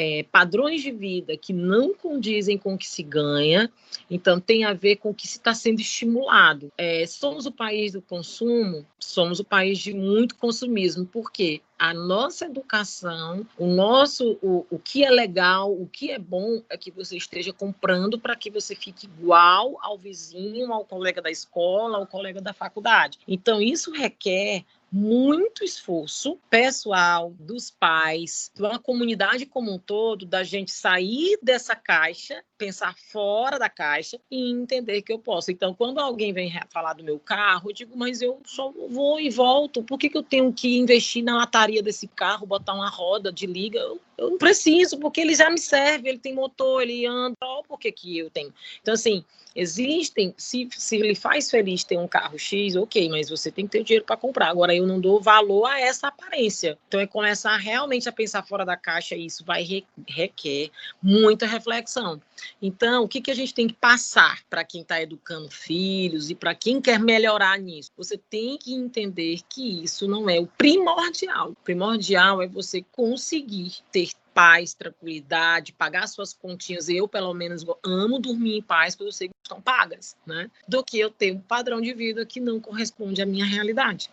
é, 0.00 0.22
padrões 0.22 0.80
de 0.80 0.92
vida 0.92 1.36
que 1.36 1.52
não 1.52 1.92
condizem 1.92 2.56
com 2.56 2.74
o 2.74 2.78
que 2.78 2.86
se 2.86 3.02
ganha, 3.02 3.68
então 4.08 4.38
tem 4.38 4.62
a 4.62 4.72
ver 4.72 4.96
com 4.96 5.10
o 5.10 5.14
que 5.14 5.26
se 5.26 5.38
está 5.38 5.52
sendo 5.52 5.80
estimulado. 5.80 6.72
É, 6.78 7.04
somos 7.04 7.46
o 7.46 7.50
país 7.50 7.94
do 7.94 8.00
consumo, 8.00 8.86
somos 8.96 9.40
o 9.40 9.44
país 9.44 9.76
de 9.76 9.92
muito 9.92 10.36
consumismo, 10.36 11.04
porque 11.04 11.60
a 11.76 11.92
nossa 11.92 12.46
educação, 12.46 13.44
o 13.56 13.66
nosso, 13.66 14.38
o, 14.40 14.64
o 14.70 14.78
que 14.78 15.04
é 15.04 15.10
legal, 15.10 15.72
o 15.72 15.88
que 15.88 16.12
é 16.12 16.18
bom 16.18 16.62
é 16.70 16.76
que 16.76 16.92
você 16.92 17.16
esteja 17.16 17.52
comprando 17.52 18.20
para 18.20 18.36
que 18.36 18.52
você 18.52 18.76
fique 18.76 19.06
igual 19.06 19.78
ao 19.82 19.98
vizinho, 19.98 20.72
ao 20.72 20.84
colega 20.84 21.20
da 21.20 21.30
escola, 21.30 21.98
ao 21.98 22.06
colega 22.06 22.40
da 22.40 22.52
faculdade. 22.52 23.18
Então 23.26 23.60
isso 23.60 23.90
requer 23.90 24.64
muito 24.90 25.64
esforço 25.64 26.38
pessoal 26.48 27.34
dos 27.38 27.70
pais, 27.70 28.50
da 28.56 28.78
comunidade 28.78 29.46
como 29.46 29.72
um 29.72 29.78
todo, 29.78 30.26
da 30.26 30.42
gente 30.42 30.70
sair 30.70 31.38
dessa 31.42 31.76
caixa, 31.76 32.42
pensar 32.58 32.94
fora 32.96 33.58
da 33.58 33.68
caixa 33.68 34.20
e 34.30 34.50
entender 34.50 35.00
que 35.02 35.12
eu 35.12 35.18
posso. 35.18 35.50
Então, 35.50 35.72
quando 35.72 36.00
alguém 36.00 36.32
vem 36.32 36.52
falar 36.68 36.92
do 36.94 37.04
meu 37.04 37.18
carro, 37.18 37.70
eu 37.70 37.74
digo, 37.74 37.96
mas 37.96 38.20
eu 38.20 38.40
só 38.44 38.72
vou 38.90 39.20
e 39.20 39.30
volto. 39.30 39.82
Por 39.82 39.98
que, 39.98 40.10
que 40.10 40.18
eu 40.18 40.22
tenho 40.22 40.52
que 40.52 40.76
investir 40.76 41.22
na 41.22 41.36
lataria 41.36 41.82
desse 41.82 42.08
carro, 42.08 42.46
botar 42.46 42.74
uma 42.74 42.90
roda 42.90 43.32
de 43.32 43.46
liga? 43.46 43.78
Eu, 43.78 44.00
eu 44.18 44.30
não 44.30 44.38
preciso, 44.38 44.98
porque 44.98 45.20
ele 45.20 45.34
já 45.34 45.48
me 45.48 45.58
serve, 45.58 46.08
ele 46.08 46.18
tem 46.18 46.34
motor, 46.34 46.82
ele 46.82 47.06
anda. 47.06 47.36
Por 47.66 47.78
que, 47.78 47.92
que 47.92 48.18
eu 48.18 48.28
tenho? 48.28 48.52
Então, 48.82 48.94
assim, 48.94 49.24
Existem, 49.58 50.32
se, 50.36 50.68
se 50.70 50.96
ele 50.96 51.16
faz 51.16 51.50
feliz 51.50 51.82
ter 51.82 51.98
um 51.98 52.06
carro 52.06 52.38
X, 52.38 52.76
ok, 52.76 53.08
mas 53.08 53.28
você 53.28 53.50
tem 53.50 53.66
que 53.66 53.72
ter 53.72 53.82
dinheiro 53.82 54.04
para 54.04 54.16
comprar. 54.16 54.50
Agora, 54.50 54.72
eu 54.72 54.86
não 54.86 55.00
dou 55.00 55.20
valor 55.20 55.66
a 55.66 55.80
essa 55.80 56.06
aparência. 56.06 56.78
Então, 56.86 57.00
é 57.00 57.08
começar 57.08 57.56
realmente 57.56 58.08
a 58.08 58.12
pensar 58.12 58.44
fora 58.44 58.64
da 58.64 58.76
caixa 58.76 59.16
e 59.16 59.26
isso 59.26 59.44
vai 59.44 59.64
re, 59.64 59.84
requer 60.06 60.70
muita 61.02 61.44
reflexão. 61.44 62.20
Então, 62.60 63.04
o 63.04 63.08
que, 63.08 63.20
que 63.20 63.30
a 63.30 63.34
gente 63.34 63.54
tem 63.54 63.66
que 63.66 63.74
passar 63.74 64.42
para 64.48 64.64
quem 64.64 64.82
está 64.82 65.00
educando 65.00 65.50
filhos 65.50 66.30
e 66.30 66.34
para 66.34 66.54
quem 66.54 66.80
quer 66.80 66.98
melhorar 66.98 67.58
nisso? 67.58 67.90
Você 67.96 68.16
tem 68.16 68.58
que 68.58 68.74
entender 68.74 69.40
que 69.48 69.82
isso 69.82 70.08
não 70.08 70.28
é 70.28 70.38
o 70.38 70.46
primordial. 70.46 71.50
O 71.50 71.64
primordial 71.64 72.42
é 72.42 72.46
você 72.46 72.82
conseguir 72.92 73.78
ter 73.92 74.10
paz, 74.32 74.72
tranquilidade, 74.72 75.72
pagar 75.72 76.06
suas 76.06 76.32
continhas. 76.32 76.88
Eu, 76.88 77.08
pelo 77.08 77.34
menos, 77.34 77.66
amo 77.84 78.20
dormir 78.20 78.58
em 78.58 78.62
paz, 78.62 78.94
porque 78.94 79.08
eu 79.08 79.12
sei 79.12 79.28
que 79.28 79.34
estão 79.42 79.60
pagas, 79.60 80.16
né? 80.24 80.48
Do 80.68 80.84
que 80.84 80.98
eu 80.98 81.10
ter 81.10 81.32
um 81.34 81.40
padrão 81.40 81.80
de 81.80 81.92
vida 81.92 82.24
que 82.24 82.38
não 82.38 82.60
corresponde 82.60 83.20
à 83.20 83.26
minha 83.26 83.44
realidade. 83.44 84.08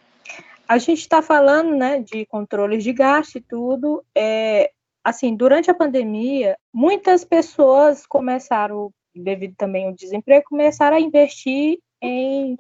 A 0.67 0.79
gente 0.79 1.01
está 1.01 1.21
falando, 1.21 1.75
né, 1.75 1.99
de 1.99 2.25
controles 2.25 2.83
de 2.83 2.91
gasto 2.91 3.35
e 3.35 3.41
tudo. 3.41 4.03
É, 4.15 4.71
assim, 5.05 5.35
durante 5.35 5.69
a 5.69 5.73
pandemia, 5.75 6.57
muitas 6.73 7.23
pessoas 7.23 8.07
começaram, 8.07 8.89
devido 9.15 9.53
também 9.55 9.85
ao 9.85 9.93
desemprego, 9.93 10.45
começaram 10.49 10.97
a 10.97 10.99
investir 10.99 11.77
em, 12.01 12.57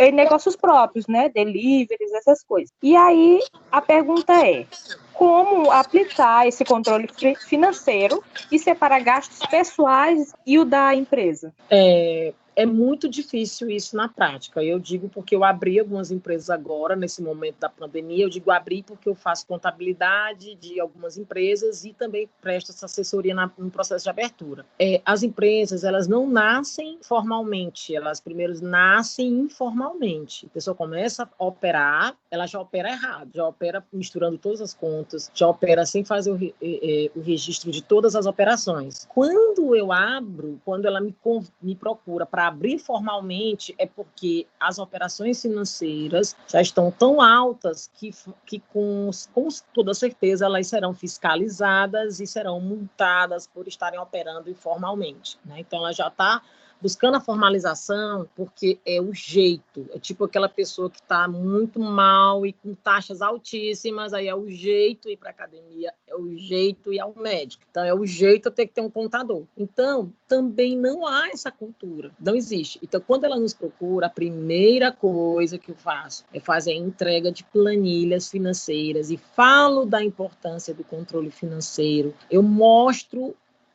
em 0.00 0.12
negócios 0.12 0.56
próprios, 0.56 1.06
né? 1.06 1.28
Deliveries, 1.28 2.12
essas 2.14 2.42
coisas. 2.42 2.72
E 2.82 2.96
aí 2.96 3.38
a 3.70 3.80
pergunta 3.80 4.32
é: 4.44 4.66
como 5.14 5.70
aplicar 5.70 6.48
esse 6.48 6.64
controle 6.64 7.08
financeiro 7.46 8.22
e 8.50 8.58
separar 8.58 9.00
gastos 9.00 9.38
pessoais 9.48 10.34
e 10.44 10.58
o 10.58 10.64
da 10.64 10.94
empresa? 10.96 11.54
É, 11.70 12.34
é 12.58 12.66
muito 12.66 13.08
difícil 13.08 13.70
isso 13.70 13.96
na 13.96 14.08
prática. 14.08 14.60
Eu 14.64 14.80
digo 14.80 15.08
porque 15.08 15.36
eu 15.36 15.44
abri 15.44 15.78
algumas 15.78 16.10
empresas 16.10 16.50
agora, 16.50 16.96
nesse 16.96 17.22
momento 17.22 17.60
da 17.60 17.68
pandemia. 17.68 18.24
Eu 18.24 18.28
digo 18.28 18.50
abri 18.50 18.82
porque 18.82 19.08
eu 19.08 19.14
faço 19.14 19.46
contabilidade 19.46 20.56
de 20.56 20.80
algumas 20.80 21.16
empresas 21.16 21.84
e 21.84 21.92
também 21.92 22.28
presto 22.40 22.72
essa 22.72 22.86
assessoria 22.86 23.32
na, 23.32 23.48
no 23.56 23.70
processo 23.70 24.02
de 24.02 24.10
abertura. 24.10 24.66
É, 24.76 25.00
as 25.04 25.22
empresas, 25.22 25.84
elas 25.84 26.08
não 26.08 26.28
nascem 26.28 26.98
formalmente, 27.00 27.94
elas 27.94 28.18
primeiro 28.18 28.60
nascem 28.60 29.28
informalmente. 29.28 30.46
A 30.46 30.54
pessoa 30.54 30.74
começa 30.74 31.30
a 31.38 31.44
operar, 31.44 32.16
ela 32.28 32.48
já 32.48 32.60
opera 32.60 32.90
errado, 32.90 33.30
já 33.32 33.46
opera 33.46 33.86
misturando 33.92 34.36
todas 34.36 34.60
as 34.60 34.74
contas, 34.74 35.30
já 35.32 35.46
opera 35.46 35.86
sem 35.86 36.04
fazer 36.04 36.32
o, 36.32 36.34
o 36.34 37.20
registro 37.20 37.70
de 37.70 37.84
todas 37.84 38.16
as 38.16 38.26
operações. 38.26 39.06
Quando 39.08 39.76
eu 39.76 39.92
abro, 39.92 40.60
quando 40.64 40.86
ela 40.86 41.00
me, 41.00 41.14
me 41.62 41.76
procura 41.76 42.26
para 42.26 42.47
abrir 42.48 42.78
formalmente 42.78 43.74
é 43.78 43.86
porque 43.86 44.46
as 44.58 44.78
operações 44.78 45.40
financeiras 45.40 46.36
já 46.46 46.60
estão 46.60 46.90
tão 46.90 47.20
altas 47.20 47.90
que, 47.94 48.10
que 48.44 48.60
com, 48.60 49.10
com 49.32 49.48
toda 49.72 49.94
certeza 49.94 50.46
elas 50.46 50.66
serão 50.66 50.92
fiscalizadas 50.92 52.20
e 52.20 52.26
serão 52.26 52.60
multadas 52.60 53.46
por 53.46 53.68
estarem 53.68 53.98
operando 53.98 54.50
informalmente. 54.50 55.38
Né? 55.44 55.60
Então, 55.60 55.78
ela 55.78 55.92
já 55.92 56.08
está 56.08 56.42
buscando 56.80 57.16
a 57.16 57.20
formalização 57.20 58.28
porque 58.34 58.78
é 58.84 59.00
o 59.00 59.12
jeito. 59.12 59.88
É 59.92 59.98
tipo 59.98 60.24
aquela 60.24 60.48
pessoa 60.48 60.90
que 60.90 61.00
está 61.00 61.28
muito 61.28 61.78
mal 61.80 62.46
e 62.46 62.52
com 62.52 62.74
taxas 62.74 63.20
altíssimas, 63.20 64.12
aí 64.12 64.28
é 64.28 64.34
o 64.34 64.48
jeito 64.48 65.08
ir 65.08 65.16
para 65.16 65.30
academia, 65.30 65.92
é 66.06 66.14
o 66.14 66.36
jeito 66.36 66.92
ir 66.92 67.00
ao 67.00 67.14
médico. 67.14 67.64
Então, 67.70 67.84
é 67.84 67.94
o 67.94 68.04
jeito 68.04 68.50
ter 68.50 68.66
que 68.66 68.74
ter 68.74 68.80
um 68.80 68.90
contador. 68.90 69.44
Então, 69.56 70.12
também 70.26 70.76
não 70.76 71.06
há 71.06 71.28
essa 71.28 71.50
cultura, 71.50 72.10
não 72.20 72.34
existe. 72.34 72.78
Então, 72.82 73.00
quando 73.00 73.24
ela 73.24 73.38
nos 73.38 73.54
procura, 73.54 74.06
a 74.06 74.10
primeira 74.10 74.92
coisa 74.92 75.58
que 75.58 75.70
eu 75.70 75.76
faço 75.76 76.24
é 76.32 76.40
fazer 76.40 76.72
a 76.72 76.76
entrega 76.76 77.30
de 77.30 77.44
planilhas 77.44 78.28
financeiras 78.30 79.10
e 79.10 79.16
falo 79.16 79.84
da 79.84 80.02
importância 80.02 80.74
do 80.74 80.84
controle 80.84 81.30
financeiro. 81.30 82.14
Eu 82.30 82.42
mostro 82.42 83.34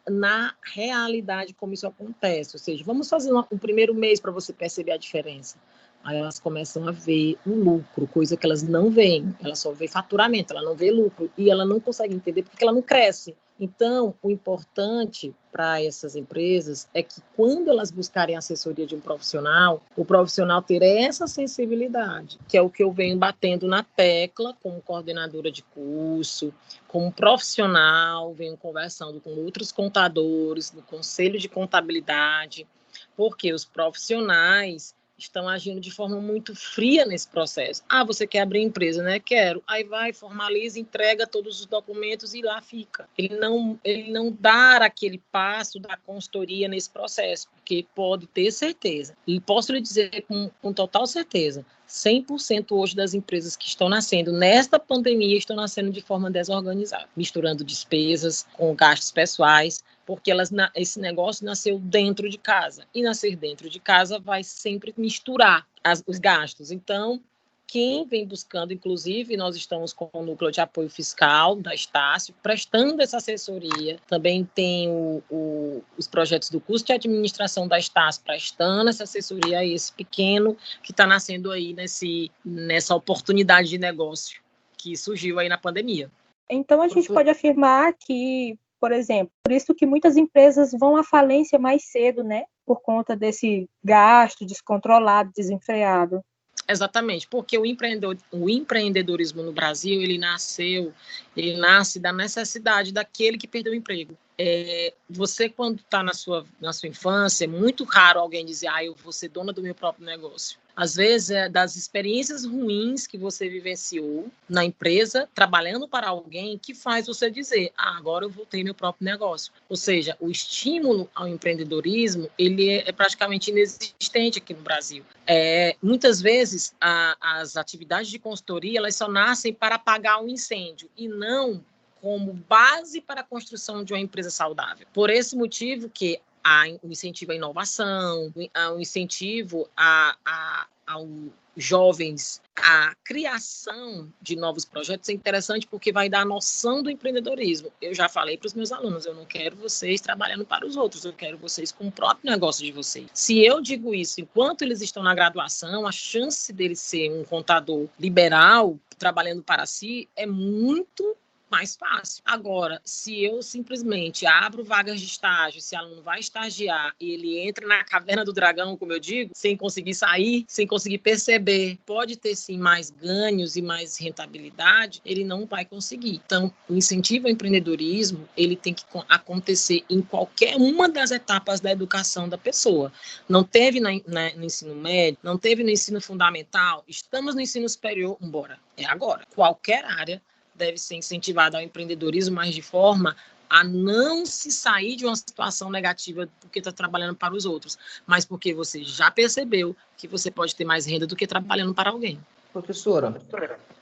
na 0.10 0.54
realidade 0.62 1.54
como 1.54 1.74
isso 1.74 1.88
acontece. 1.88 2.56
Ou 2.56 2.60
seja, 2.60 2.84
vamos 2.84 3.10
fazer 3.10 3.34
um 3.34 3.58
primeiro 3.58 3.94
mês 3.94 4.20
para 4.20 4.32
você 4.32 4.54
perceber 4.54 4.92
a 4.92 4.98
diferença. 4.98 5.58
Aí 6.04 6.18
elas 6.18 6.40
começam 6.40 6.88
a 6.88 6.92
ver 6.92 7.38
o 7.46 7.52
lucro, 7.52 8.06
coisa 8.08 8.36
que 8.36 8.46
elas 8.46 8.62
não 8.62 8.90
veem. 8.90 9.34
Ela 9.42 9.56
só 9.56 9.72
vê 9.72 9.88
faturamento, 9.88 10.54
ela 10.54 10.62
não 10.62 10.76
vê 10.76 10.92
lucro. 10.92 11.32
E 11.38 11.50
ela 11.50 11.66
não 11.66 11.80
consegue 11.80 12.14
entender 12.14 12.44
porque 12.44 12.64
ela 12.64 12.74
não 12.74 12.82
cresce. 12.82 13.36
Então, 13.60 14.16
o 14.22 14.32
importante 14.32 15.34
para 15.52 15.82
essas 15.82 16.16
empresas 16.16 16.90
é 16.94 17.04
que 17.04 17.22
quando 17.36 17.70
elas 17.70 17.92
buscarem 17.92 18.36
assessoria 18.36 18.88
de 18.88 18.96
um 18.96 19.00
profissional, 19.00 19.84
o 19.96 20.04
profissional 20.04 20.62
ter 20.62 20.82
essa 20.82 21.28
sensibilidade, 21.28 22.40
que 22.48 22.58
é 22.58 22.62
o 22.62 22.70
que 22.70 22.84
eu 22.84 22.92
venho 22.92 23.16
batendo 23.16 23.68
na 23.68 23.84
tecla 23.84 24.58
como 24.64 24.82
coordenadora 24.82 25.52
de 25.52 25.62
curso, 25.62 26.52
como 26.88 27.12
profissional, 27.12 28.34
venho 28.34 28.58
conversando 28.58 29.22
com 29.22 29.30
outros 29.30 29.72
contadores 29.72 30.72
do 30.72 30.82
conselho 30.82 31.40
de 31.40 31.48
contabilidade, 31.48 32.68
porque 33.16 33.54
os 33.54 33.64
profissionais 33.64 34.96
estão 35.18 35.48
agindo 35.48 35.80
de 35.80 35.92
forma 35.92 36.20
muito 36.20 36.56
fria 36.56 37.06
nesse 37.06 37.28
processo. 37.28 37.84
Ah, 37.88 38.04
você 38.04 38.26
quer 38.26 38.42
abrir 38.42 38.62
empresa, 38.62 39.04
né? 39.04 39.20
Quero. 39.20 39.64
Aí 39.68 39.84
vai, 39.84 40.14
formaliza, 40.14 40.80
entrega 40.80 41.28
todos 41.28 41.60
os 41.60 41.66
documentos 41.66 42.34
e 42.34 42.42
lá 42.42 42.62
fica. 42.62 43.08
Ele 43.18 43.38
não, 43.38 43.80
ele 43.84 44.12
não 44.12 44.32
dá 44.32 44.78
aquele 44.78 45.22
passo 45.32 45.80
da 45.80 45.98
consultoria 45.98 46.68
nesse 46.68 46.90
processo, 46.90 47.48
porque 47.52 47.86
pode 47.96 48.28
ter 48.28 48.52
certeza. 48.52 49.16
E 49.26 49.40
posso 49.40 49.72
lhe 49.72 49.82
dizer 49.82 50.24
com, 50.28 50.50
com 50.62 50.74
total 50.74 51.06
certeza, 51.06 51.66
100% 51.88 52.72
hoje 52.72 52.96
das 52.96 53.14
empresas 53.14 53.56
que 53.56 53.68
estão 53.68 53.88
nascendo 53.88 54.32
nesta 54.32 54.80
pandemia 54.80 55.38
estão 55.38 55.56
nascendo 55.56 55.92
de 55.92 56.02
forma 56.02 56.32
desorganizada, 56.32 57.08
misturando 57.16 57.64
despesas 57.64 58.48
com 58.54 58.74
gastos 58.74 59.12
pessoais, 59.12 59.84
porque 60.06 60.32
elas, 60.32 60.52
esse 60.76 61.00
negócio 61.00 61.46
nasceu 61.46 61.80
dentro 61.80 62.30
de 62.30 62.38
casa. 62.38 62.86
E 62.94 63.02
nascer 63.02 63.36
dentro 63.36 63.70
de 63.70 63.80
casa 63.80 64.20
vai 64.20 64.44
sempre 64.44 64.94
misturar 64.98 65.66
as, 65.84 66.04
os 66.06 66.20
gastos. 66.20 66.72
Então, 66.72 67.22
quem 67.66 68.06
vem 68.06 68.28
buscando, 68.28 68.74
inclusive, 68.74 69.36
nós 69.36 69.56
estamos 69.56 69.94
com 69.94 70.10
o 70.14 70.24
núcleo 70.24 70.52
de 70.52 70.62
apoio 70.62 70.90
fiscal 70.90 71.56
da 71.56 71.74
Estácio, 71.74 72.34
prestando 72.44 73.02
essa 73.02 73.18
assessoria. 73.18 73.98
Também 74.08 74.48
tem 74.54 74.90
o, 74.90 75.24
o, 75.30 75.84
os 75.98 76.08
projetos 76.08 76.50
do 76.50 76.60
curso 76.60 76.86
de 76.86 76.94
administração 76.94 77.68
da 77.68 77.80
Estácio, 77.80 78.22
prestando 78.24 78.90
essa 78.90 79.04
assessoria 79.04 79.60
a 79.60 79.66
esse 79.66 79.92
pequeno 79.92 80.56
que 80.84 80.92
está 80.92 81.08
nascendo 81.08 81.52
aí 81.52 81.74
nesse, 81.74 82.30
nessa 82.46 82.94
oportunidade 82.94 83.70
de 83.70 83.78
negócio 83.78 84.42
que 84.78 84.96
surgiu 84.96 85.40
aí 85.40 85.50
na 85.50 85.58
pandemia. 85.58 86.12
Então, 86.50 86.82
a 86.82 86.88
gente 86.88 87.08
pode 87.08 87.30
afirmar 87.30 87.94
que 87.94 88.60
por 88.84 88.92
exemplo. 88.92 89.33
Isso 89.56 89.74
que 89.74 89.86
muitas 89.86 90.18
empresas 90.18 90.72
vão 90.72 90.96
à 90.96 91.04
falência 91.04 91.60
mais 91.60 91.86
cedo, 91.86 92.24
né? 92.24 92.44
Por 92.66 92.82
conta 92.82 93.16
desse 93.16 93.70
gasto 93.84 94.46
descontrolado, 94.46 95.32
desenfreado. 95.36 96.24
Exatamente, 96.68 97.28
porque 97.28 97.58
o, 97.58 97.66
empreendedor, 97.66 98.18
o 98.32 98.50
empreendedorismo 98.50 99.44
no 99.44 99.52
Brasil, 99.52 100.02
ele 100.02 100.18
nasceu, 100.18 100.94
ele 101.36 101.58
nasce 101.58 102.00
da 102.00 102.14
necessidade 102.14 102.94
daquele 102.94 103.38
que 103.38 103.48
perdeu 103.48 103.74
o 103.74 103.76
emprego. 103.76 104.18
É, 104.38 104.94
você, 105.10 105.50
quando 105.50 105.80
está 105.80 106.02
na 106.02 106.14
sua, 106.14 106.46
na 106.62 106.72
sua 106.72 106.88
infância, 106.88 107.44
é 107.44 107.48
muito 107.48 107.84
raro 107.84 108.20
alguém 108.20 108.46
dizer, 108.46 108.68
ah, 108.68 108.84
eu 108.84 108.96
vou 108.96 109.12
ser 109.12 109.28
dona 109.28 109.52
do 109.52 109.62
meu 109.62 109.76
próprio 109.76 110.06
negócio 110.06 110.58
às 110.76 110.96
vezes 110.96 111.32
é 111.32 111.48
das 111.50 111.76
experiências 111.76 112.46
ruins 112.46 113.06
que 113.06 113.18
você 113.18 113.48
vivenciou 113.48 114.30
na 114.50 114.66
empresa, 114.66 115.30
trabalhando 115.34 115.88
para 115.88 116.10
alguém, 116.10 116.58
que 116.58 116.74
faz 116.74 117.08
você 117.08 117.30
dizer, 117.30 117.72
ah, 117.78 117.98
agora 117.98 118.26
eu 118.26 118.30
vou 118.30 118.46
ter 118.46 118.64
meu 118.64 118.74
próprio 118.74 119.06
negócio. 119.06 119.54
Ou 119.70 119.76
seja, 119.76 120.18
o 120.20 120.30
estímulo 120.30 121.10
ao 121.14 121.28
empreendedorismo, 121.28 122.30
ele 122.38 122.70
é, 122.70 122.90
é 122.90 122.92
praticamente 122.92 123.52
inexistente 123.52 124.40
aqui 124.40 124.54
no 124.54 124.62
Brasil. 124.62 125.04
É, 125.28 125.76
muitas 125.82 126.22
vezes, 126.22 126.74
a, 126.82 127.16
as 127.40 127.56
atividades 127.56 128.10
de 128.10 128.20
consultoria, 128.20 128.80
elas 128.80 128.96
só 128.96 129.08
nascem 129.08 129.54
para 129.54 129.76
apagar 129.76 130.22
um 130.22 130.28
incêndio 130.28 130.90
e 130.98 131.08
não 131.08 131.64
como 132.02 132.34
base 132.34 133.00
para 133.00 133.22
a 133.22 133.24
construção 133.24 133.82
de 133.82 133.94
uma 133.94 134.00
empresa 134.00 134.30
saudável. 134.30 134.86
Por 134.92 135.10
esse 135.10 135.38
motivo 135.38 135.90
que 135.90 136.20
a, 136.44 136.66
um 136.84 136.92
incentivo 136.92 137.32
à 137.32 137.36
inovação, 137.36 138.34
um 138.76 138.80
incentivo 138.80 139.68
a, 139.76 140.16
a, 140.26 140.68
ao 140.86 141.08
jovens 141.56 142.42
a 142.56 142.96
criação 143.04 144.12
de 144.22 144.36
novos 144.36 144.64
projetos 144.64 145.10
é 145.10 145.14
interessante 145.14 145.68
porque 145.68 145.92
vai 145.92 146.08
dar 146.08 146.22
a 146.22 146.26
noção 146.26 146.84
do 146.84 146.90
empreendedorismo. 146.90 147.72
Eu 147.82 147.94
já 147.94 148.08
falei 148.08 148.38
para 148.38 148.48
os 148.48 148.54
meus 148.54 148.72
alunos, 148.72 149.06
eu 149.06 149.14
não 149.14 149.26
quero 149.26 149.56
vocês 149.56 150.00
trabalhando 150.00 150.46
para 150.46 150.66
os 150.66 150.78
outros, 150.78 151.04
eu 151.04 151.14
quero 151.14 151.38
vocês 151.38 151.72
com 151.72 151.88
o 151.88 151.92
próprio 151.92 152.30
negócio 152.30 152.64
de 152.64 152.72
vocês. 152.72 153.08
Se 153.14 153.44
eu 153.44 153.60
digo 153.60 153.94
isso 153.94 154.22
enquanto 154.22 154.62
eles 154.62 154.82
estão 154.82 155.04
na 155.04 155.16
graduação, 155.16 155.88
a 155.88 155.92
chance 155.92 156.54
deles 156.54 156.80
ser 156.80 157.12
um 157.12 157.24
contador 157.24 157.88
liberal 158.00 158.80
trabalhando 158.98 159.44
para 159.44 159.66
si 159.66 160.08
é 160.16 160.26
muito 160.26 161.18
mais 161.54 161.76
fácil. 161.76 162.24
Agora, 162.26 162.82
se 162.84 163.24
eu 163.24 163.44
simplesmente 163.44 164.26
abro 164.26 164.64
vagas 164.64 165.00
de 165.00 165.06
estágio, 165.06 165.62
se 165.62 165.76
aluno 165.76 166.02
vai 166.02 166.20
estagiar 166.20 166.96
e 167.00 167.12
ele 167.12 167.38
entra 167.48 167.68
na 167.68 167.84
caverna 167.84 168.26
do 168.26 168.34
dragão, 168.34 168.76
como 168.76 168.92
eu 168.92 169.00
digo, 169.00 169.32
sem 169.36 169.56
conseguir 169.56 169.94
sair, 169.94 170.46
sem 170.48 170.66
conseguir 170.66 170.98
perceber, 170.98 171.78
pode 171.86 172.16
ter 172.16 172.36
sim 172.36 172.58
mais 172.58 172.90
ganhos 172.90 173.56
e 173.56 173.62
mais 173.62 173.98
rentabilidade, 173.98 175.00
ele 175.06 175.24
não 175.24 175.46
vai 175.46 175.64
conseguir. 175.64 176.20
Então, 176.26 176.52
o 176.68 176.74
incentivo 176.74 177.28
ao 177.28 177.32
empreendedorismo, 177.32 178.28
ele 178.36 178.56
tem 178.56 178.74
que 178.74 178.84
acontecer 179.08 179.84
em 179.88 180.02
qualquer 180.02 180.56
uma 180.56 180.90
das 180.90 181.12
etapas 181.12 181.60
da 181.60 181.72
educação 181.72 182.28
da 182.28 182.38
pessoa. 182.38 182.92
Não 183.30 183.44
teve 183.44 183.80
na, 183.80 183.92
na, 184.08 184.34
no 184.36 184.44
ensino 184.44 184.74
médio, 184.74 185.20
não 185.22 185.38
teve 185.38 185.64
no 185.64 185.70
ensino 185.70 186.02
fundamental, 186.02 186.84
estamos 186.88 187.36
no 187.36 187.42
ensino 187.42 187.70
superior, 187.70 188.18
embora 188.20 188.58
é 188.76 188.86
agora. 188.86 189.24
Qualquer 189.36 189.86
área 189.86 190.20
deve 190.56 190.78
ser 190.78 190.96
incentivado 190.96 191.58
ao 191.58 191.64
empreendedorismo, 191.64 192.36
mas 192.36 192.54
de 192.54 192.62
forma 192.62 193.16
a 193.50 193.64
não 193.64 194.26
se 194.26 194.52
sair 194.52 194.96
de 194.96 195.06
uma 195.06 195.16
situação 195.16 195.70
negativa 195.70 196.28
porque 196.40 196.58
está 196.58 196.72
trabalhando 196.72 197.16
para 197.16 197.36
os 197.36 197.46
outros, 197.46 197.78
mas 198.06 198.26
porque 198.26 198.52
você 198.54 198.84
já 198.84 199.12
percebeu 199.12 199.76
que 199.96 200.08
você 200.08 200.32
pode 200.32 200.56
ter 200.56 200.66
mais 200.66 200.88
renda 200.88 201.06
do 201.06 201.16
que 201.16 201.28
trabalhando 201.28 201.74
para 201.74 201.92
alguém. 201.92 202.20
Professora, 202.52 203.20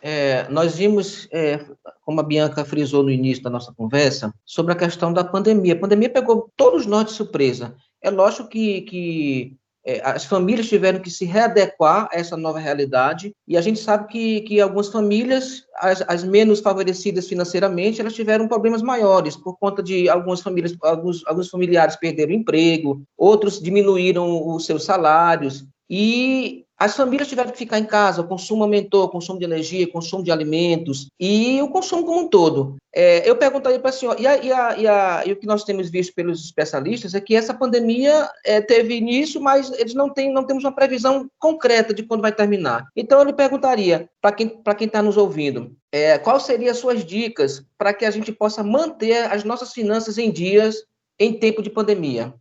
é, 0.02 0.48
nós 0.50 0.76
vimos, 0.76 1.28
é, 1.32 1.66
como 2.06 2.20
a 2.20 2.24
Bianca 2.24 2.66
frisou 2.66 3.04
no 3.04 3.12
início 3.12 3.44
da 3.44 3.50
nossa 3.50 3.74
conversa, 3.74 4.34
sobre 4.46 4.74
a 4.74 4.78
questão 4.78 5.14
da 5.14 5.24
pandemia. 5.24 5.74
A 5.74 5.80
pandemia 5.80 6.10
pegou 6.10 6.50
todos 6.56 6.86
nós 6.86 7.06
de 7.06 7.12
surpresa. 7.12 7.76
É 8.02 8.10
lógico 8.10 8.50
que, 8.50 8.82
que 8.82 9.58
as 10.04 10.26
famílias 10.26 10.70
tiveram 10.70 11.00
que 11.00 11.10
se 11.10 11.26
readequar 11.26 12.08
a 12.12 12.18
essa 12.18 12.38
nova 12.38 12.60
realidade, 12.60 13.34
e 13.48 13.58
a 13.58 13.62
gente 13.62 13.80
sabe 13.80 14.08
que, 14.08 14.42
que 14.42 14.62
algumas 14.62 14.90
famílias, 14.90 15.64
as, 15.76 16.04
as 16.08 16.24
menos 16.24 16.60
favorecidas 16.60 17.28
financeiramente, 17.28 18.00
elas 18.00 18.14
tiveram 18.14 18.48
problemas 18.48 18.82
maiores, 18.82 19.36
por 19.36 19.58
conta 19.58 19.82
de 19.82 20.08
algumas 20.08 20.42
famílias, 20.42 20.76
alguns, 20.82 21.26
alguns 21.26 21.50
familiares 21.50 21.96
perderam 21.96 22.34
emprego, 22.34 23.02
outros 23.18 23.60
diminuíram 23.60 24.48
os 24.48 24.66
seus 24.66 24.84
salários, 24.84 25.66
e 25.90 26.64
as 26.82 26.96
famílias 26.96 27.28
tiveram 27.28 27.52
que 27.52 27.60
ficar 27.60 27.78
em 27.78 27.86
casa, 27.86 28.22
o 28.22 28.28
consumo 28.28 28.64
aumentou, 28.64 29.04
o 29.04 29.10
consumo 29.10 29.38
de 29.38 29.46
energia, 29.46 29.86
o 29.86 29.92
consumo 29.92 30.24
de 30.24 30.32
alimentos 30.32 31.10
e 31.20 31.62
o 31.62 31.68
consumo 31.68 32.04
como 32.04 32.22
um 32.22 32.28
todo. 32.28 32.76
É, 32.92 33.30
eu 33.30 33.36
perguntaria 33.36 33.80
para 33.80 33.92
a 33.92 33.94
senhora, 33.94 34.20
e, 34.20 34.26
a, 34.26 34.38
e, 34.38 34.52
a, 34.52 34.78
e, 34.80 34.88
a, 34.88 35.24
e, 35.28 35.32
o 35.32 35.36
que 35.36 35.46
nós 35.46 35.64
temos 35.64 35.92
visto 35.92 36.12
pelos 36.16 36.44
especialistas 36.44 37.14
é 37.14 37.22
que 37.22 37.36
essa 37.36 37.54
pandemia 37.54 38.28
é, 38.44 38.60
teve 38.60 38.96
início, 38.96 39.40
mas 39.40 39.72
eles 39.74 39.94
não, 39.94 40.10
têm, 40.10 40.34
não 40.34 40.44
temos 40.44 40.64
uma 40.64 40.74
previsão 40.74 41.30
concreta 41.38 41.94
de 41.94 42.02
quando 42.02 42.22
vai 42.22 42.32
terminar. 42.32 42.88
Então, 42.96 43.20
eu 43.20 43.26
lhe 43.26 43.34
perguntaria, 43.34 44.10
para 44.20 44.32
quem 44.32 44.48
está 44.48 44.74
quem 44.74 44.90
nos 45.04 45.18
ouvindo, 45.18 45.76
é, 45.92 46.18
quais 46.18 46.42
seriam 46.42 46.72
as 46.72 46.80
suas 46.80 47.06
dicas 47.06 47.64
para 47.78 47.94
que 47.94 48.06
a 48.06 48.12
gente 48.12 48.32
possa 48.32 48.64
manter 48.64 49.32
as 49.32 49.44
nossas 49.44 49.72
finanças 49.72 50.18
em 50.18 50.32
dias 50.32 50.84
em 51.20 51.32
tempo 51.32 51.62
de 51.62 51.70
pandemia? 51.70 52.34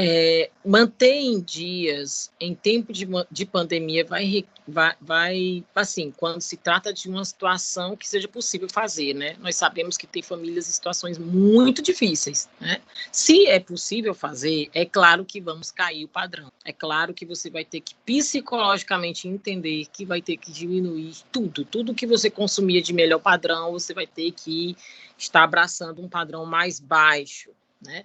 É, 0.00 0.48
manter 0.64 1.12
em 1.12 1.40
dias, 1.40 2.30
em 2.40 2.54
tempo 2.54 2.92
de, 2.92 3.04
de 3.32 3.44
pandemia, 3.44 4.04
vai, 4.04 4.46
vai, 4.64 4.94
vai, 5.00 5.64
assim, 5.74 6.12
quando 6.16 6.40
se 6.40 6.56
trata 6.56 6.92
de 6.92 7.08
uma 7.08 7.24
situação 7.24 7.96
que 7.96 8.08
seja 8.08 8.28
possível 8.28 8.68
fazer, 8.68 9.12
né? 9.12 9.34
Nós 9.40 9.56
sabemos 9.56 9.96
que 9.96 10.06
tem 10.06 10.22
famílias 10.22 10.68
em 10.68 10.70
situações 10.70 11.18
muito 11.18 11.82
difíceis, 11.82 12.48
né? 12.60 12.80
Se 13.10 13.48
é 13.48 13.58
possível 13.58 14.14
fazer, 14.14 14.70
é 14.72 14.86
claro 14.86 15.24
que 15.24 15.40
vamos 15.40 15.72
cair 15.72 16.04
o 16.04 16.08
padrão. 16.08 16.52
É 16.64 16.72
claro 16.72 17.12
que 17.12 17.26
você 17.26 17.50
vai 17.50 17.64
ter 17.64 17.80
que 17.80 17.96
psicologicamente 18.06 19.26
entender 19.26 19.86
que 19.92 20.04
vai 20.04 20.22
ter 20.22 20.36
que 20.36 20.52
diminuir 20.52 21.16
tudo, 21.32 21.64
tudo 21.64 21.92
que 21.92 22.06
você 22.06 22.30
consumia 22.30 22.80
de 22.80 22.92
melhor 22.92 23.18
padrão, 23.18 23.72
você 23.72 23.92
vai 23.92 24.06
ter 24.06 24.30
que 24.30 24.76
estar 25.18 25.42
abraçando 25.42 26.00
um 26.00 26.08
padrão 26.08 26.46
mais 26.46 26.78
baixo, 26.78 27.50
né? 27.84 28.04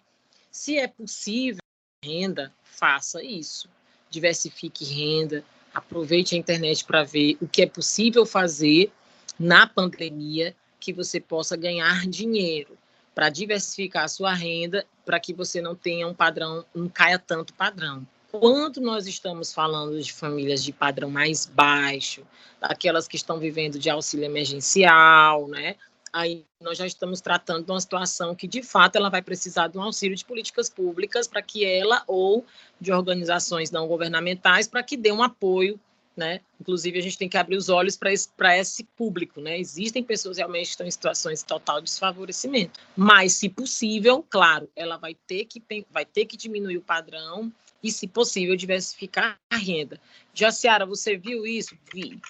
Se 0.50 0.78
é 0.78 0.88
possível, 0.88 1.63
renda, 2.04 2.52
faça 2.64 3.24
isso. 3.24 3.70
Diversifique 4.10 4.84
renda, 4.84 5.44
aproveite 5.74 6.36
a 6.36 6.38
internet 6.38 6.84
para 6.84 7.04
ver 7.04 7.38
o 7.42 7.48
que 7.48 7.62
é 7.62 7.66
possível 7.66 8.26
fazer 8.26 8.92
na 9.40 9.66
pandemia 9.66 10.56
que 10.80 10.92
você 10.92 11.20
possa 11.20 11.56
ganhar 11.56 12.06
dinheiro 12.08 12.78
para 13.16 13.30
diversificar 13.30 14.04
a 14.04 14.08
sua 14.08 14.34
renda, 14.34 14.86
para 15.06 15.20
que 15.20 15.34
você 15.34 15.62
não 15.62 15.76
tenha 15.76 16.08
um 16.08 16.14
padrão, 16.14 16.66
não 16.74 16.90
caia 16.90 17.20
tanto 17.20 17.54
padrão. 17.54 18.06
Quando 18.32 18.82
nós 18.82 19.06
estamos 19.06 19.54
falando 19.54 20.02
de 20.02 20.12
famílias 20.12 20.64
de 20.64 20.74
padrão 20.74 21.10
mais 21.10 21.46
baixo, 21.46 22.24
aquelas 22.60 23.08
que 23.08 23.16
estão 23.16 23.38
vivendo 23.38 23.78
de 23.78 23.90
auxílio 23.90 24.26
emergencial, 24.26 25.48
né? 25.48 25.76
Aí 26.14 26.46
nós 26.62 26.78
já 26.78 26.86
estamos 26.86 27.20
tratando 27.20 27.66
de 27.66 27.72
uma 27.72 27.82
situação 27.82 28.36
que, 28.36 28.48
de 28.48 28.62
fato, 28.62 28.96
ela 28.96 29.10
vai 29.10 29.22
precisar 29.22 29.68
de 29.68 29.78
um 29.78 29.82
auxílio 29.82 30.16
de 30.16 30.24
políticas 30.24 30.70
públicas 30.70 31.28
para 31.28 31.42
que 31.42 31.66
ela 31.66 32.04
ou 32.08 32.46
de 32.80 32.94
organizações 32.94 33.72
não 33.72 33.88
governamentais 33.88 34.68
para 34.68 34.84
que 34.84 34.96
dê 34.96 35.12
um 35.12 35.24
apoio, 35.24 35.80
né? 36.16 36.42
Inclusive, 36.62 37.00
a 37.00 37.02
gente 37.02 37.18
tem 37.18 37.28
que 37.28 37.38
abrir 37.38 37.58
os 37.58 37.68
olhos 37.68 37.98
para 37.98 38.14
esse, 38.14 38.30
esse 38.60 38.84
público, 38.96 39.42
né? 39.42 39.60
Existem 39.60 40.04
pessoas 40.04 40.38
realmente 40.38 40.66
que 40.66 40.72
estão 40.72 40.86
em 40.86 40.92
situações 40.92 41.40
de 41.40 41.46
total 41.46 41.82
desfavorecimento, 41.82 42.80
mas, 42.96 43.34
se 43.34 43.50
possível, 43.50 44.24
claro, 44.30 44.70
ela 44.76 44.98
vai 44.98 45.16
ter 45.28 45.46
que, 45.46 45.62
vai 45.90 46.06
ter 46.06 46.26
que 46.26 46.38
diminuir 46.38 46.78
o 46.78 46.82
padrão 46.82 47.52
e, 47.82 47.92
se 47.92 48.08
possível, 48.08 48.56
diversificar 48.56 49.40
a 49.50 49.58
renda. 49.58 50.00
Jaciara, 50.34 50.86
você 50.86 51.18
viu 51.18 51.46
isso? 51.46 51.76
Vi. 51.92 52.22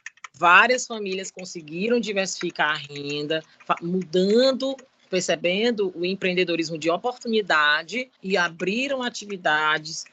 Várias 0.43 0.85
famílias 0.85 1.31
conseguiram 1.31 2.01
diversificar 2.01 2.71
a 2.71 2.93
renda, 2.93 3.41
mudando 3.81 4.75
percebendo 5.09 5.93
o 5.95 6.05
empreendedorismo 6.05 6.77
de 6.77 6.89
oportunidade 6.89 8.11
e 8.21 8.35
abriram 8.35 9.01
atividades, 9.01 10.03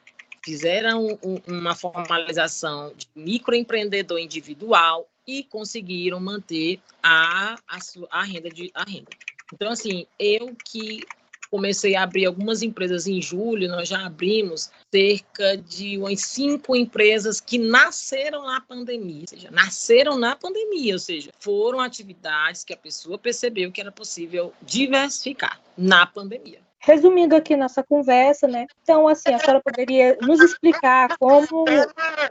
fizeram 0.40 1.18
uma 1.48 1.74
formalização 1.74 2.92
de 2.96 3.08
microempreendedor 3.16 4.20
individual 4.20 5.08
e 5.26 5.42
conseguiram 5.42 6.20
manter 6.20 6.78
a, 7.02 7.56
a, 7.66 7.78
a, 8.12 8.22
renda 8.22 8.50
de, 8.50 8.70
a 8.72 8.84
renda. 8.84 9.10
Então, 9.52 9.72
assim, 9.72 10.06
eu 10.16 10.54
que 10.64 11.00
comecei 11.50 11.96
a 11.96 12.02
abrir 12.02 12.26
algumas 12.26 12.62
empresas 12.62 13.06
em 13.06 13.20
julho, 13.20 13.68
nós 13.68 13.88
já 13.88 14.06
abrimos 14.06 14.70
cerca 14.90 15.56
de 15.56 15.98
umas 15.98 16.20
cinco 16.20 16.76
empresas 16.76 17.40
que 17.40 17.58
nasceram 17.58 18.46
na 18.46 18.60
pandemia, 18.60 19.22
ou 19.22 19.28
seja, 19.28 19.50
nasceram 19.50 20.18
na 20.18 20.36
pandemia, 20.36 20.94
ou 20.94 20.98
seja, 20.98 21.30
foram 21.38 21.80
atividades 21.80 22.64
que 22.64 22.72
a 22.72 22.76
pessoa 22.76 23.18
percebeu 23.18 23.72
que 23.72 23.80
era 23.80 23.90
possível 23.90 24.52
diversificar 24.62 25.60
na 25.76 26.06
pandemia. 26.06 26.69
Resumindo 26.82 27.36
aqui 27.36 27.54
nossa 27.56 27.82
conversa, 27.82 28.48
né? 28.48 28.66
Então, 28.82 29.06
assim, 29.06 29.32
a 29.34 29.38
senhora 29.38 29.60
poderia 29.60 30.16
nos 30.22 30.40
explicar 30.40 31.16
como 31.18 31.66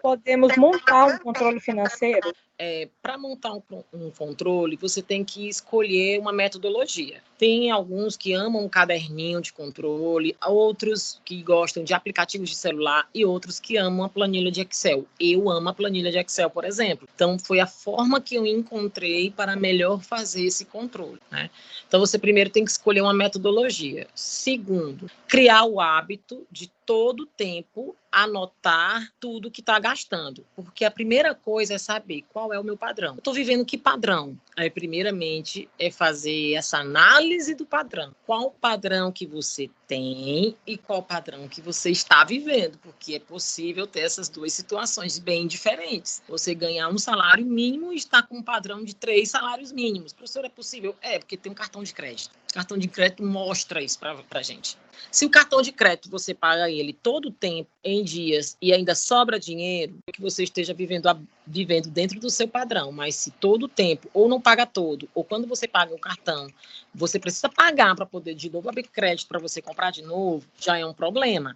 podemos 0.02 0.58
montar 0.58 1.06
um 1.06 1.18
controle 1.20 1.60
financeiro? 1.60 2.34
É, 2.62 2.90
Para 3.02 3.18
montar 3.18 3.54
um, 3.54 3.62
um, 3.94 4.12
controle, 4.12 4.76
você 4.76 5.02
tem 5.02 5.24
que 5.24 5.48
escolher 5.48 6.20
uma 6.20 6.34
metodologia. 6.34 7.22
Tem 7.38 7.72
alguns 7.72 8.18
que 8.18 8.34
amam 8.34 8.66
um 8.66 8.68
caderninho 8.68 9.40
de 9.40 9.54
controle, 9.54 10.36
outros 10.46 11.22
que 11.24 11.42
gostam 11.42 11.86
de 11.86 11.94
aplicativos 11.94 12.50
de 12.50 12.58
celular 12.58 13.08
e 13.16 13.24
outros 13.24 13.62
que 13.62 13.78
amam 13.78 14.04
a 14.04 14.10
planilha 14.10 14.52
de 14.52 14.60
Excel. 14.60 15.06
Eu 15.18 15.50
amo 15.50 15.70
a 15.70 15.74
planilha 15.74 16.12
de 16.12 16.18
Excel, 16.18 16.50
por 16.50 16.66
exemplo. 16.66 17.08
Então, 17.16 17.40
foi 17.40 17.62
a 17.62 17.68
forma 17.68 18.20
que 18.20 18.36
eu 18.36 18.46
encontrei 18.46 19.32
para 19.32 19.56
melhor 19.56 20.02
fazer 20.02 20.44
esse 20.44 20.66
controle. 20.66 21.22
Né? 21.32 21.50
Então, 21.88 22.02
você 22.02 22.20
primeiro 22.20 22.50
tem 22.50 22.66
que 22.66 22.72
escolher 22.72 23.00
uma 23.00 23.14
metodologia. 23.14 24.06
Segundo, 24.39 25.12
criar 25.28 25.65
o 25.65 25.82
hábito 25.82 26.47
de 26.49 26.71
todo 26.89 27.28
tempo 27.28 27.95
anotar 28.12 29.13
tudo 29.19 29.52
que 29.52 29.62
está 29.62 29.78
gastando. 29.78 30.43
Porque 30.56 30.84
a 30.84 30.89
primeira 30.89 31.36
coisa 31.36 31.75
é 31.75 31.78
saber 31.78 32.23
qual 32.30 32.52
é 32.52 32.60
o 32.60 32.63
meu 32.63 32.75
padrão. 32.75 33.13
Estou 33.15 33.32
vivendo 33.32 33.63
que 33.63 33.78
padrão? 33.78 34.36
Aí, 34.58 34.71
primeiramente, 34.71 35.69
é 35.78 35.91
fazer 35.91 36.54
essa 36.54 36.80
análise 36.80 37.54
do 37.54 37.63
padrão. 37.63 38.15
Qual 38.25 38.47
o 38.47 38.52
padrão 38.52 39.12
que 39.12 39.28
você 39.28 39.69
tem 39.88 40.58
e 40.65 40.78
qual 40.78 40.99
o 40.99 41.04
padrão 41.04 41.47
que 41.47 41.62
você 41.62 41.91
está 41.91 42.23
vivendo? 42.23 42.80
Porque 42.80 43.13
é 43.13 43.19
possível 43.19 43.86
ter 43.86 43.99
essas 43.99 44.28
duas 44.28 44.52
situações 44.52 45.19
bem 45.19 45.45
diferentes. 45.45 46.23
Você 46.28 46.56
ganhar 46.56 46.89
um 46.89 46.97
salário 46.97 47.45
mínimo 47.45 47.93
e 47.93 47.97
estar 47.97 48.23
com 48.23 48.38
um 48.38 48.43
padrão 48.43 48.84
de 48.84 48.95
três 48.95 49.30
salários 49.30 49.71
mínimos. 49.71 50.12
Professor, 50.12 50.43
é 50.43 50.49
possível? 50.49 50.95
É, 51.02 51.19
porque 51.19 51.38
tem 51.38 51.52
um 51.52 51.56
cartão 51.56 51.84
de 51.84 51.93
crédito. 51.93 52.32
O 52.49 52.54
cartão 52.56 52.78
de 52.80 52.88
crédito 52.88 53.23
mostra 53.23 53.82
isso 53.82 53.99
para 53.99 54.17
a 54.32 54.41
gente. 54.41 54.75
Se 55.12 55.25
o 55.25 55.30
cartão 55.30 55.62
de 55.62 55.71
crédito 55.71 56.10
você 56.10 56.34
paga 56.34 56.69
ele 56.69 56.79
todo 56.94 57.30
o 57.30 57.32
tempo, 57.32 57.70
em 57.84 58.04
dias, 58.04 58.58
e 58.62 58.74
ainda 58.74 58.96
sobra 58.96 59.39
dinheiro, 59.39 59.98
é 60.08 60.12
que 60.12 60.22
você 60.22 60.44
esteja 60.44 60.74
vivendo, 60.74 61.08
a, 61.08 61.18
vivendo 61.46 61.89
dentro 61.89 62.20
do 62.20 62.30
seu 62.30 62.48
padrão. 62.48 62.92
Mas 62.92 63.15
se 63.15 63.32
todo 63.32 63.63
o 63.63 63.68
tempo, 63.68 64.10
ou 64.13 64.28
não 64.28 64.39
paga 64.39 64.65
todo, 64.65 65.10
ou 65.13 65.24
quando 65.24 65.48
você 65.48 65.68
paga 65.68 65.94
o 65.94 66.00
cartão, 66.00 66.48
você 66.94 67.20
precisa 67.20 67.50
pagar 67.50 67.96
para 67.96 68.06
poder 68.06 68.36
de 68.36 68.50
novo 68.50 68.70
abrir 68.70 68.88
crédito 68.88 69.28
para 69.28 69.39
você 69.39 69.62
comprar 69.62 69.92
de 69.92 70.02
novo, 70.02 70.46
já 70.60 70.78
é 70.78 70.86
um 70.86 70.94
problema. 70.94 71.56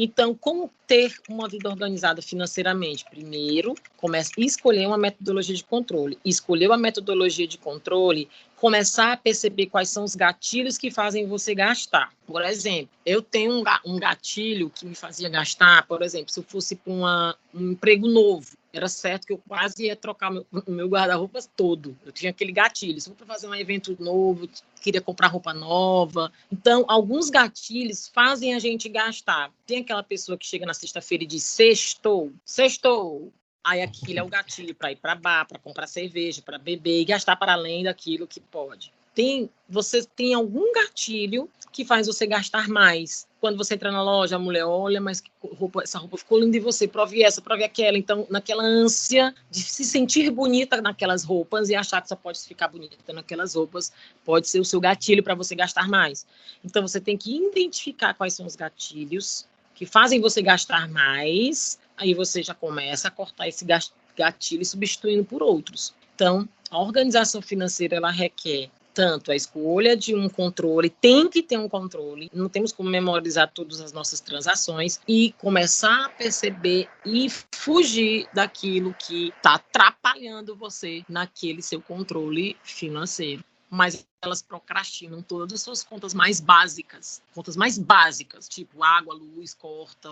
Então, 0.00 0.32
como 0.32 0.70
ter 0.86 1.12
uma 1.28 1.48
vida 1.48 1.68
organizada 1.68 2.22
financeiramente? 2.22 3.04
Primeiro, 3.10 3.74
comece 3.96 4.30
a 4.38 4.40
escolher 4.40 4.86
uma 4.86 4.96
metodologia 4.96 5.56
de 5.56 5.64
controle. 5.64 6.16
Escolher 6.24 6.68
uma 6.68 6.78
metodologia 6.78 7.48
de 7.48 7.58
controle, 7.58 8.28
começar 8.54 9.12
a 9.12 9.16
perceber 9.16 9.66
quais 9.66 9.88
são 9.88 10.04
os 10.04 10.14
gatilhos 10.14 10.78
que 10.78 10.88
fazem 10.88 11.26
você 11.26 11.52
gastar. 11.52 12.12
Por 12.24 12.44
exemplo, 12.44 12.90
eu 13.04 13.20
tenho 13.20 13.64
um 13.84 13.98
gatilho 13.98 14.70
que 14.70 14.86
me 14.86 14.94
fazia 14.94 15.28
gastar, 15.28 15.84
por 15.88 16.00
exemplo, 16.00 16.30
se 16.32 16.38
eu 16.38 16.44
fosse 16.44 16.76
para 16.76 17.34
um 17.52 17.72
emprego 17.72 18.06
novo, 18.06 18.56
era 18.72 18.88
certo 18.88 19.26
que 19.26 19.32
eu 19.32 19.38
quase 19.38 19.86
ia 19.86 19.96
trocar 19.96 20.30
meu, 20.30 20.46
meu 20.66 20.88
guarda-roupa 20.88 21.40
todo. 21.56 21.96
Eu 22.04 22.12
tinha 22.12 22.30
aquele 22.30 22.52
gatilho. 22.52 23.00
Se 23.00 23.08
eu 23.10 23.14
for 23.14 23.26
fazer 23.26 23.48
um 23.48 23.54
evento 23.54 23.96
novo, 23.98 24.48
queria 24.80 25.00
comprar 25.00 25.28
roupa 25.28 25.54
nova. 25.54 26.30
Então, 26.52 26.84
alguns 26.88 27.30
gatilhos 27.30 28.08
fazem 28.08 28.54
a 28.54 28.58
gente 28.58 28.88
gastar. 28.88 29.50
Tem 29.66 29.80
aquela 29.80 30.02
pessoa 30.02 30.36
que 30.36 30.46
chega 30.46 30.66
na 30.66 30.74
sexta-feira 30.74 31.24
e 31.24 31.26
diz: 31.26 31.42
sextou, 31.42 32.32
sextou. 32.44 33.32
Aí 33.64 33.82
aquilo 33.82 34.18
é 34.18 34.22
o 34.22 34.28
gatilho 34.28 34.74
para 34.74 34.92
ir 34.92 34.96
para 34.96 35.14
bar, 35.14 35.46
para 35.46 35.58
comprar 35.58 35.86
cerveja, 35.86 36.40
para 36.40 36.58
beber 36.58 37.00
e 37.00 37.04
gastar 37.04 37.36
para 37.36 37.52
além 37.52 37.84
daquilo 37.84 38.26
que 38.26 38.40
pode 38.40 38.92
tem, 39.18 39.50
você 39.68 40.04
tem 40.04 40.32
algum 40.32 40.72
gatilho 40.72 41.50
que 41.72 41.84
faz 41.84 42.06
você 42.06 42.24
gastar 42.24 42.68
mais. 42.68 43.26
Quando 43.40 43.56
você 43.56 43.74
entra 43.74 43.90
na 43.90 44.00
loja, 44.00 44.36
a 44.36 44.38
mulher 44.38 44.64
olha, 44.64 45.00
mas 45.00 45.20
roupa, 45.42 45.82
essa 45.82 45.98
roupa 45.98 46.16
ficou 46.16 46.38
linda 46.38 46.56
em 46.56 46.60
você, 46.60 46.86
prove 46.86 47.20
essa, 47.24 47.42
prove 47.42 47.64
aquela. 47.64 47.98
Então, 47.98 48.28
naquela 48.30 48.62
ânsia 48.62 49.34
de 49.50 49.60
se 49.60 49.84
sentir 49.84 50.30
bonita 50.30 50.80
naquelas 50.80 51.24
roupas 51.24 51.68
e 51.68 51.74
achar 51.74 52.00
que 52.00 52.08
só 52.08 52.14
pode 52.14 52.38
ficar 52.38 52.68
bonita 52.68 53.12
naquelas 53.12 53.56
roupas, 53.56 53.92
pode 54.24 54.48
ser 54.48 54.60
o 54.60 54.64
seu 54.64 54.78
gatilho 54.78 55.20
para 55.24 55.34
você 55.34 55.56
gastar 55.56 55.88
mais. 55.88 56.24
Então, 56.64 56.86
você 56.86 57.00
tem 57.00 57.16
que 57.16 57.36
identificar 57.36 58.14
quais 58.14 58.34
são 58.34 58.46
os 58.46 58.54
gatilhos 58.54 59.48
que 59.74 59.84
fazem 59.84 60.20
você 60.20 60.40
gastar 60.40 60.88
mais 60.88 61.76
aí 61.96 62.14
você 62.14 62.40
já 62.40 62.54
começa 62.54 63.08
a 63.08 63.10
cortar 63.10 63.48
esse 63.48 63.66
gatilho 64.16 64.64
substituindo 64.64 65.24
por 65.24 65.42
outros. 65.42 65.92
Então, 66.14 66.48
a 66.70 66.78
organização 66.80 67.42
financeira 67.42 67.96
ela 67.96 68.12
requer 68.12 68.70
tanto. 68.98 69.30
A 69.30 69.36
escolha 69.36 69.96
de 69.96 70.12
um 70.12 70.28
controle, 70.28 70.90
tem 70.90 71.30
que 71.30 71.40
ter 71.40 71.56
um 71.56 71.68
controle, 71.68 72.28
não 72.34 72.48
temos 72.48 72.72
como 72.72 72.90
memorizar 72.90 73.48
todas 73.54 73.80
as 73.80 73.92
nossas 73.92 74.18
transações 74.18 74.98
e 75.06 75.32
começar 75.38 76.06
a 76.06 76.08
perceber 76.08 76.88
e 77.06 77.28
fugir 77.54 78.28
daquilo 78.34 78.92
que 78.94 79.28
está 79.28 79.54
atrapalhando 79.54 80.56
você 80.56 81.04
naquele 81.08 81.62
seu 81.62 81.80
controle 81.80 82.56
financeiro. 82.60 83.44
Mas 83.70 84.04
elas 84.20 84.42
procrastinam 84.42 85.22
todas 85.22 85.52
as 85.52 85.62
suas 85.62 85.84
contas 85.84 86.12
mais 86.12 86.40
básicas, 86.40 87.22
contas 87.32 87.56
mais 87.56 87.78
básicas, 87.78 88.48
tipo 88.48 88.82
água, 88.82 89.14
luz, 89.14 89.54
corta, 89.54 90.10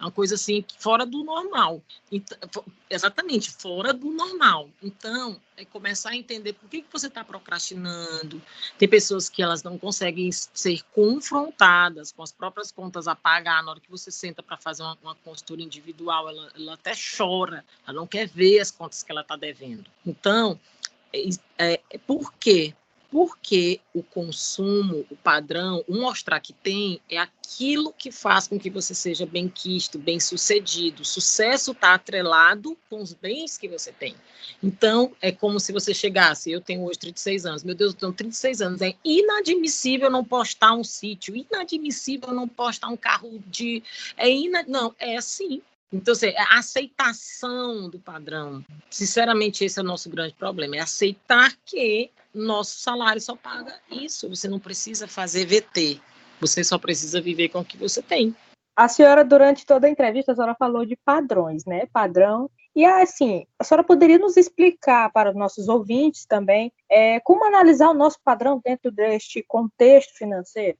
uma 0.00 0.10
coisa 0.10 0.34
assim 0.34 0.64
fora 0.78 1.04
do 1.04 1.22
normal. 1.22 1.82
Então, 2.10 2.64
exatamente, 2.88 3.50
fora 3.50 3.92
do 3.92 4.10
normal. 4.10 4.68
Então, 4.82 5.40
é 5.56 5.64
começar 5.64 6.10
a 6.10 6.16
entender 6.16 6.54
por 6.54 6.68
que, 6.68 6.82
que 6.82 6.92
você 6.92 7.06
está 7.06 7.22
procrastinando. 7.22 8.40
Tem 8.78 8.88
pessoas 8.88 9.28
que 9.28 9.42
elas 9.42 9.62
não 9.62 9.78
conseguem 9.78 10.30
ser 10.32 10.82
confrontadas 10.94 12.12
com 12.12 12.22
as 12.22 12.32
próprias 12.32 12.72
contas 12.72 13.06
a 13.06 13.14
pagar. 13.14 13.62
Na 13.62 13.72
hora 13.72 13.80
que 13.80 13.90
você 13.90 14.10
senta 14.10 14.42
para 14.42 14.56
fazer 14.56 14.82
uma, 14.82 14.96
uma 15.02 15.16
individual, 15.58 16.28
ela, 16.28 16.52
ela 16.56 16.74
até 16.74 16.92
chora, 16.94 17.64
ela 17.86 17.96
não 17.96 18.06
quer 18.06 18.26
ver 18.28 18.60
as 18.60 18.70
contas 18.70 19.02
que 19.02 19.12
ela 19.12 19.20
está 19.20 19.36
devendo. 19.36 19.90
Então, 20.06 20.58
é, 21.12 21.80
é, 21.90 21.98
por 21.98 22.32
quê? 22.34 22.74
Porque 23.10 23.80
o 23.92 24.02
consumo, 24.02 25.04
o 25.10 25.16
padrão, 25.16 25.84
o 25.88 25.96
mostrar 25.96 26.38
que 26.40 26.52
tem, 26.52 27.00
é 27.10 27.18
aquilo 27.18 27.92
que 27.92 28.12
faz 28.12 28.46
com 28.46 28.58
que 28.58 28.70
você 28.70 28.94
seja 28.94 29.26
bem 29.26 29.48
quisto, 29.48 29.98
bem 29.98 30.20
sucedido. 30.20 31.02
O 31.02 31.04
sucesso 31.04 31.72
está 31.72 31.94
atrelado 31.94 32.78
com 32.88 33.02
os 33.02 33.12
bens 33.12 33.58
que 33.58 33.68
você 33.68 33.90
tem. 33.90 34.14
Então, 34.62 35.12
é 35.20 35.32
como 35.32 35.58
se 35.58 35.72
você 35.72 35.92
chegasse, 35.92 36.52
eu 36.52 36.60
tenho 36.60 36.84
hoje 36.84 37.00
36 37.00 37.46
anos, 37.46 37.64
meu 37.64 37.74
Deus, 37.74 37.92
eu 37.94 37.98
tenho 37.98 38.12
36 38.12 38.62
anos, 38.62 38.80
é 38.80 38.94
inadmissível 39.04 40.08
não 40.08 40.24
postar 40.24 40.74
um 40.74 40.84
sítio, 40.84 41.34
inadmissível 41.34 42.32
não 42.32 42.46
postar 42.46 42.88
um 42.88 42.96
carro 42.96 43.42
de... 43.46 43.82
É 44.16 44.30
ina... 44.30 44.64
Não, 44.68 44.94
é 44.98 45.16
assim, 45.16 45.60
então, 45.92 46.12
assim, 46.12 46.32
a 46.36 46.58
aceitação 46.58 47.90
do 47.90 47.98
padrão, 47.98 48.64
sinceramente, 48.88 49.64
esse 49.64 49.80
é 49.80 49.82
o 49.82 49.86
nosso 49.86 50.08
grande 50.08 50.34
problema, 50.34 50.76
é 50.76 50.80
aceitar 50.80 51.52
que 51.64 52.10
nosso 52.34 52.78
salário 52.78 53.20
só 53.20 53.36
paga 53.36 53.74
isso. 53.90 54.28
Você 54.28 54.48
não 54.48 54.58
precisa 54.58 55.06
fazer 55.08 55.46
VT, 55.46 56.00
você 56.40 56.62
só 56.64 56.78
precisa 56.78 57.20
viver 57.20 57.48
com 57.48 57.60
o 57.60 57.64
que 57.64 57.76
você 57.76 58.02
tem. 58.02 58.34
A 58.76 58.88
senhora, 58.88 59.24
durante 59.24 59.66
toda 59.66 59.86
a 59.86 59.90
entrevista, 59.90 60.32
a 60.32 60.34
senhora 60.34 60.54
falou 60.58 60.86
de 60.86 60.96
padrões, 60.96 61.64
né? 61.64 61.86
Padrão. 61.92 62.50
E 62.74 62.84
assim, 62.84 63.44
a 63.58 63.64
senhora 63.64 63.84
poderia 63.84 64.18
nos 64.18 64.36
explicar 64.36 65.10
para 65.12 65.30
os 65.30 65.36
nossos 65.36 65.68
ouvintes 65.68 66.24
também 66.24 66.72
é, 66.88 67.20
como 67.20 67.44
analisar 67.44 67.90
o 67.90 67.94
nosso 67.94 68.18
padrão 68.24 68.60
dentro 68.64 68.90
deste 68.90 69.42
contexto 69.42 70.16
financeiro? 70.16 70.78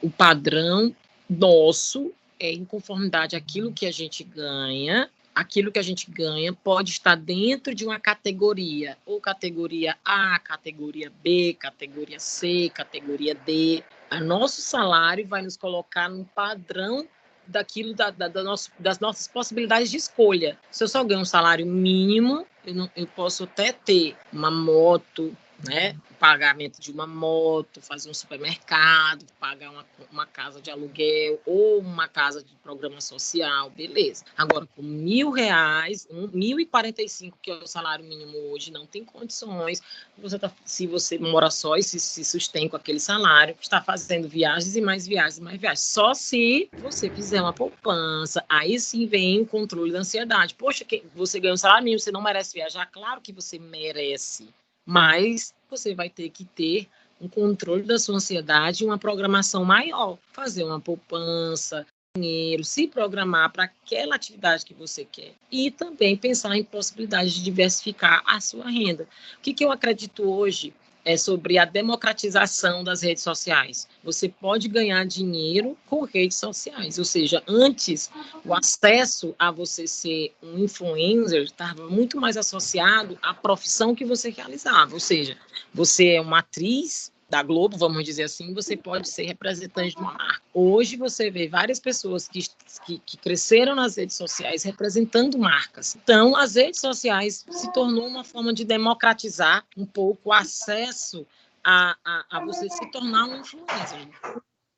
O 0.00 0.08
padrão 0.08 0.94
nosso 1.28 2.12
é 2.38 2.50
em 2.50 2.64
conformidade 2.64 3.36
àquilo 3.36 3.72
que 3.72 3.86
a 3.86 3.92
gente 3.92 4.22
ganha 4.22 5.10
aquilo 5.34 5.72
que 5.72 5.78
a 5.78 5.82
gente 5.82 6.10
ganha 6.10 6.52
pode 6.52 6.90
estar 6.90 7.16
dentro 7.16 7.74
de 7.74 7.84
uma 7.84 7.98
categoria, 7.98 8.96
ou 9.04 9.20
categoria 9.20 9.96
A, 10.04 10.38
categoria 10.38 11.10
B, 11.22 11.56
categoria 11.58 12.20
C, 12.20 12.70
categoria 12.72 13.34
D. 13.34 13.82
O 14.12 14.20
nosso 14.20 14.60
salário 14.60 15.26
vai 15.26 15.42
nos 15.42 15.56
colocar 15.56 16.08
num 16.08 16.24
padrão 16.24 17.06
daquilo 17.46 17.94
da, 17.94 18.10
da, 18.10 18.28
da 18.28 18.42
nosso, 18.42 18.70
das 18.78 19.00
nossas 19.00 19.28
possibilidades 19.28 19.90
de 19.90 19.96
escolha. 19.96 20.58
Se 20.70 20.84
eu 20.84 20.88
só 20.88 21.02
ganho 21.04 21.20
um 21.20 21.26
salário 21.26 21.66
mínimo, 21.66 22.46
eu, 22.64 22.74
não, 22.74 22.90
eu 22.96 23.06
posso 23.06 23.44
até 23.44 23.72
ter 23.72 24.16
uma 24.32 24.50
moto, 24.50 25.36
né? 25.62 25.96
pagamento 26.24 26.80
de 26.80 26.90
uma 26.90 27.06
moto, 27.06 27.82
fazer 27.82 28.08
um 28.08 28.14
supermercado, 28.14 29.26
pagar 29.38 29.70
uma, 29.70 29.84
uma 30.10 30.24
casa 30.24 30.58
de 30.58 30.70
aluguel 30.70 31.38
ou 31.44 31.80
uma 31.80 32.08
casa 32.08 32.42
de 32.42 32.54
programa 32.62 32.98
social, 32.98 33.68
beleza. 33.68 34.24
Agora, 34.34 34.66
com 34.74 34.80
mil 34.80 35.30
reais, 35.30 36.08
um, 36.10 36.26
mil 36.28 36.58
e 36.58 36.64
quarenta 36.64 37.02
e 37.02 37.08
cinco, 37.10 37.38
que 37.42 37.50
é 37.50 37.54
o 37.54 37.66
salário 37.66 38.02
mínimo 38.06 38.38
hoje, 38.50 38.70
não 38.70 38.86
tem 38.86 39.04
condições. 39.04 39.82
Você 40.16 40.38
tá, 40.38 40.50
se 40.64 40.86
você 40.86 41.18
mora 41.18 41.50
só 41.50 41.76
e 41.76 41.82
se, 41.82 42.00
se 42.00 42.24
sustém 42.24 42.70
com 42.70 42.76
aquele 42.76 43.00
salário, 43.00 43.54
está 43.60 43.82
fazendo 43.82 44.26
viagens 44.26 44.76
e 44.76 44.80
mais 44.80 45.06
viagens 45.06 45.36
e 45.36 45.42
mais 45.42 45.60
viagens. 45.60 45.80
Só 45.80 46.14
se 46.14 46.70
você 46.80 47.10
fizer 47.10 47.42
uma 47.42 47.52
poupança, 47.52 48.42
aí 48.48 48.80
sim 48.80 49.06
vem 49.06 49.42
o 49.42 49.46
controle 49.46 49.92
da 49.92 49.98
ansiedade. 49.98 50.54
Poxa, 50.54 50.86
você 51.14 51.38
ganha 51.38 51.52
um 51.52 51.58
salário 51.58 51.84
mínimo, 51.84 52.00
você 52.00 52.10
não 52.10 52.22
merece 52.22 52.54
viajar? 52.54 52.86
Claro 52.86 53.20
que 53.20 53.30
você 53.30 53.58
merece 53.58 54.48
mas 54.84 55.54
você 55.70 55.94
vai 55.94 56.08
ter 56.08 56.30
que 56.30 56.44
ter 56.44 56.88
um 57.20 57.28
controle 57.28 57.82
da 57.82 57.98
sua 57.98 58.16
ansiedade, 58.16 58.84
uma 58.84 58.98
programação 58.98 59.64
maior, 59.64 60.18
fazer 60.32 60.64
uma 60.64 60.80
poupança, 60.80 61.86
dinheiro, 62.16 62.62
se 62.62 62.86
programar 62.86 63.52
para 63.52 63.64
aquela 63.64 64.14
atividade 64.14 64.64
que 64.64 64.74
você 64.74 65.04
quer. 65.04 65.32
E 65.50 65.70
também 65.70 66.16
pensar 66.16 66.56
em 66.56 66.62
possibilidades 66.62 67.32
de 67.32 67.42
diversificar 67.42 68.22
a 68.26 68.40
sua 68.40 68.70
renda. 68.70 69.08
O 69.38 69.40
que, 69.40 69.54
que 69.54 69.64
eu 69.64 69.72
acredito 69.72 70.22
hoje 70.22 70.72
é 71.04 71.16
sobre 71.16 71.58
a 71.58 71.64
democratização 71.64 72.82
das 72.82 73.02
redes 73.02 73.22
sociais. 73.22 73.88
Você 74.02 74.28
pode 74.28 74.68
ganhar 74.68 75.04
dinheiro 75.04 75.76
com 75.86 76.04
redes 76.04 76.36
sociais, 76.38 76.98
ou 76.98 77.04
seja, 77.04 77.42
antes 77.46 78.10
o 78.44 78.54
acesso 78.54 79.34
a 79.38 79.50
você 79.50 79.86
ser 79.86 80.32
um 80.42 80.58
influencer 80.58 81.42
estava 81.42 81.88
muito 81.88 82.20
mais 82.20 82.36
associado 82.36 83.18
à 83.22 83.34
profissão 83.34 83.94
que 83.94 84.04
você 84.04 84.30
realizava, 84.30 84.94
ou 84.94 85.00
seja, 85.00 85.36
você 85.72 86.14
é 86.14 86.20
uma 86.20 86.38
atriz 86.38 87.12
da 87.34 87.42
Globo, 87.42 87.76
vamos 87.76 88.04
dizer 88.04 88.22
assim, 88.22 88.54
você 88.54 88.76
pode 88.76 89.08
ser 89.08 89.24
representante 89.24 89.96
de 89.96 90.00
uma 90.00 90.12
marca. 90.12 90.40
Hoje 90.54 90.96
você 90.96 91.32
vê 91.32 91.48
várias 91.48 91.80
pessoas 91.80 92.28
que, 92.28 92.46
que, 92.86 92.98
que, 93.04 93.16
cresceram 93.16 93.74
nas 93.74 93.96
redes 93.96 94.14
sociais 94.14 94.62
representando 94.62 95.36
marcas. 95.36 95.96
Então, 95.96 96.36
as 96.36 96.54
redes 96.54 96.80
sociais 96.80 97.44
se 97.50 97.72
tornou 97.72 98.06
uma 98.06 98.22
forma 98.22 98.54
de 98.54 98.64
democratizar 98.64 99.64
um 99.76 99.84
pouco 99.84 100.28
o 100.28 100.32
acesso 100.32 101.26
a, 101.64 101.96
a, 102.04 102.24
a 102.38 102.44
você 102.44 102.68
se 102.70 102.88
tornar 102.92 103.24
um 103.24 103.40
influencer 103.40 104.08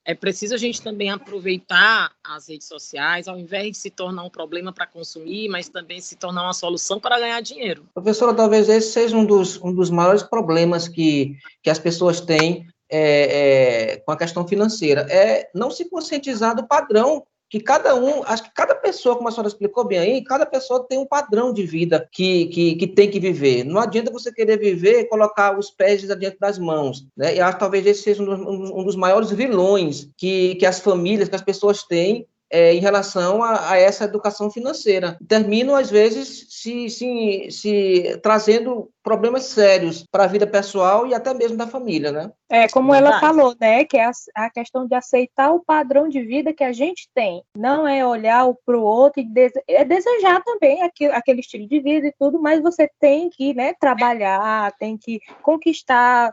é 0.07 0.15
preciso 0.15 0.55
a 0.55 0.57
gente 0.57 0.81
também 0.81 1.11
aproveitar 1.11 2.13
as 2.23 2.49
redes 2.49 2.69
sociais, 2.69 3.27
ao 3.27 3.37
invés 3.37 3.73
de 3.73 3.77
se 3.77 3.91
tornar 3.91 4.23
um 4.23 4.31
problema 4.31 4.73
para 4.73 4.87
consumir, 4.87 5.49
mas 5.49 5.69
também 5.69 6.01
se 6.01 6.15
tornar 6.15 6.45
uma 6.45 6.55
solução 6.55 7.01
para 7.01 7.19
ganhar 7.19 7.41
dinheiro. 7.41 7.85
Professora, 7.93 8.33
talvez 8.33 8.69
esse 8.69 8.93
seja 8.93 9.17
um 9.17 9.27
dos, 9.27 9.61
um 9.61 9.75
dos 9.75 9.91
maiores 9.91 10.23
problemas 10.23 10.87
que, 10.87 11.37
que 11.61 11.69
as 11.69 11.81
pessoas 11.81 12.21
têm 12.21 12.69
é, 12.89 13.95
é, 13.95 13.97
com 13.97 14.13
a 14.13 14.17
questão 14.17 14.47
financeira, 14.47 15.01
é 15.11 15.51
não 15.53 15.73
se 15.73 15.91
conscientizar 15.91 16.55
do 16.55 16.69
padrão 16.69 17.27
que 17.49 17.61
cada 17.61 17.95
um, 17.95 18.23
acho 18.25 18.45
que 18.45 18.55
cada 18.55 18.75
pessoa, 18.75 19.17
como 19.17 19.29
a 19.29 19.31
senhora 19.31 19.49
explicou 19.49 19.85
bem 19.85 19.99
aí, 19.99 20.25
cada 20.25 20.45
pessoa 20.45 20.87
tem 20.87 20.99
um 20.99 21.07
padrão 21.07 21.53
de 21.53 21.65
vida 21.65 22.09
que, 22.11 22.47
que, 22.47 22.75
que 22.75 22.87
tem 22.87 23.11
que 23.11 23.21
viver. 23.21 23.65
Não 23.65 23.81
adianta 23.81 24.11
você 24.11 24.33
querer 24.33 24.59
viver 24.59 25.01
e 25.01 25.09
colocar 25.09 25.57
os 25.59 25.71
pés 25.71 26.03
diante 26.03 26.39
das 26.39 26.59
mãos. 26.59 27.07
Né? 27.17 27.37
E 27.37 27.41
acho 27.41 27.55
que 27.55 27.61
talvez 27.61 27.87
esse 27.87 28.03
seja 28.03 28.23
um 28.23 28.85
dos, 28.85 28.97
maiores 28.97 29.31
vilões 29.31 30.09
que, 30.17 30.57
que 30.57 30.67
as 30.67 30.81
famílias, 30.81 31.29
que 31.29 31.37
as 31.37 31.43
pessoas 31.43 31.83
têm 31.85 32.27
é, 32.51 32.75
em 32.75 32.81
relação 32.81 33.43
a, 33.43 33.71
a, 33.71 33.77
essa 33.77 34.05
educação 34.05 34.51
financeira. 34.51 35.19
Terminam, 35.29 35.75
às 35.75 35.91
vezes, 35.91 36.47
se, 36.49 36.89
se, 36.89 37.49
se 37.51 38.19
trazendo 38.23 38.91
problemas 39.07 39.45
sérios 39.45 40.05
para 40.11 40.25
a 40.25 40.27
vida 40.27 40.49
pessoal 40.49 41.07
e 41.07 41.15
até 41.15 41.33
mesmo 41.33 41.57
da 41.57 41.69
família, 41.69 42.11
né? 42.11 42.33
É, 42.51 42.69
como 42.69 42.93
ela 42.93 43.21
falou, 43.21 43.55
né, 43.61 43.85
que 43.85 43.97
é 43.97 44.05
a, 44.05 44.11
a, 44.35 44.51
questão 44.51 44.87
de 44.87 44.95
aceitar 44.95 45.53
o 45.53 45.63
padrão 45.65 46.09
de 46.09 46.23
vida 46.23 46.53
que 46.53 46.63
a 46.63 46.73
gente 46.73 47.09
tem, 47.15 47.43
não 47.57 47.87
é 47.87 48.05
olhar 48.05 48.47
para 48.65 48.77
o 48.77 48.83
outro 48.83 49.21
e 49.21 49.25
dese 49.25 49.61
é 49.69 49.85
desejar 49.85 50.43
também 50.45 50.83
aquele, 50.83 51.13
aquele 51.13 51.41
estilo 51.41 51.69
de 51.69 51.81
vida 51.81 52.09
e 52.09 52.15
tudo, 52.19 52.41
mas 52.41 52.61
você 52.61 52.89
tem 53.01 53.31
que, 53.31 53.55
né, 53.55 53.75
trabalhar, 53.81 54.73
tem 54.79 54.97
que 54.97 55.21
conquistar 55.43 56.33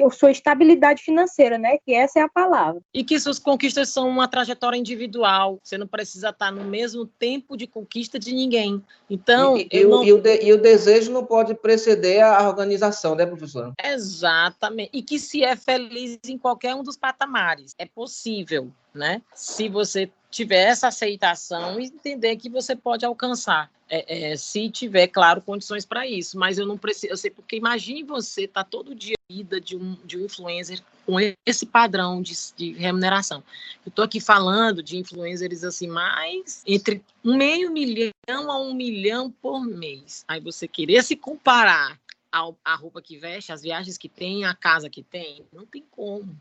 a 0.00 0.10
sua 0.10 0.30
estabilidade 0.30 1.02
financeira, 1.02 1.58
né, 1.58 1.76
que 1.84 1.94
essa 1.94 2.20
é 2.20 2.22
a 2.22 2.28
palavra. 2.28 2.80
E 2.92 3.04
que 3.04 3.18
suas 3.20 3.38
conquistas 3.38 3.90
são 3.90 4.08
uma 4.08 4.28
trajetória 4.28 4.78
individual, 4.78 5.58
você 5.62 5.76
não 5.76 5.86
precisa 5.86 6.30
estar 6.30 6.50
no 6.50 6.64
mesmo 6.64 7.04
tempo 7.06 7.54
de 7.54 7.66
conquista 7.66 8.18
de 8.18 8.32
ninguém. 8.34 8.82
Então, 9.10 9.58
e, 9.58 9.68
e, 9.70 9.84
não... 9.84 10.04
e, 10.04 10.12
o, 10.12 10.20
de, 10.20 10.42
e 10.42 10.52
o 10.52 10.60
desejo 10.60 11.12
não 11.12 11.24
pode 11.24 11.54
preceder 11.54 12.13
a 12.20 12.46
organização, 12.48 13.14
né, 13.14 13.26
professor? 13.26 13.72
Exatamente. 13.82 14.90
E 14.92 15.02
que 15.02 15.18
se 15.18 15.42
é 15.42 15.56
feliz 15.56 16.18
em 16.26 16.38
qualquer 16.38 16.74
um 16.74 16.82
dos 16.82 16.96
patamares. 16.96 17.74
É 17.78 17.86
possível, 17.86 18.70
né? 18.94 19.22
Se 19.34 19.68
você 19.68 20.10
tiver 20.30 20.64
essa 20.64 20.88
aceitação 20.88 21.80
e 21.80 21.84
entender 21.84 22.36
que 22.36 22.48
você 22.48 22.74
pode 22.74 23.04
alcançar. 23.04 23.70
é, 23.88 24.32
é, 24.32 24.36
se 24.36 24.68
tiver, 24.70 25.06
claro, 25.08 25.42
condições 25.42 25.84
para 25.84 26.06
isso. 26.06 26.38
Mas 26.38 26.58
eu 26.58 26.66
não 26.66 26.76
preciso, 26.76 27.12
eu 27.12 27.16
sei, 27.16 27.30
porque 27.30 27.56
imagine 27.56 28.02
você 28.02 28.48
tá 28.48 28.64
todo 28.64 28.94
dia 28.94 29.14
vida 29.28 29.60
de 29.60 29.76
um, 29.76 29.96
de 30.04 30.18
um 30.18 30.24
influencer 30.24 30.80
com 31.06 31.16
esse 31.46 31.66
padrão 31.66 32.20
de, 32.20 32.34
de 32.56 32.72
remuneração. 32.72 33.42
Eu 33.84 33.90
estou 33.90 34.04
aqui 34.04 34.20
falando 34.20 34.82
de 34.82 34.98
influencers 34.98 35.64
assim, 35.64 35.86
mais 35.86 36.62
entre 36.66 37.02
meio 37.22 37.70
milhão 37.70 38.12
a 38.50 38.60
um 38.60 38.74
milhão 38.74 39.30
por 39.30 39.64
mês. 39.64 40.24
Aí 40.28 40.40
você 40.40 40.68
querer 40.68 41.02
se 41.02 41.16
comparar 41.16 41.98
ao, 42.34 42.58
a 42.64 42.74
roupa 42.74 43.00
que 43.00 43.16
veste, 43.16 43.52
as 43.52 43.62
viagens 43.62 43.96
que 43.96 44.08
tem, 44.08 44.44
a 44.44 44.52
casa 44.56 44.90
que 44.90 45.04
tem, 45.04 45.46
não 45.52 45.64
tem 45.64 45.86
como. 45.88 46.36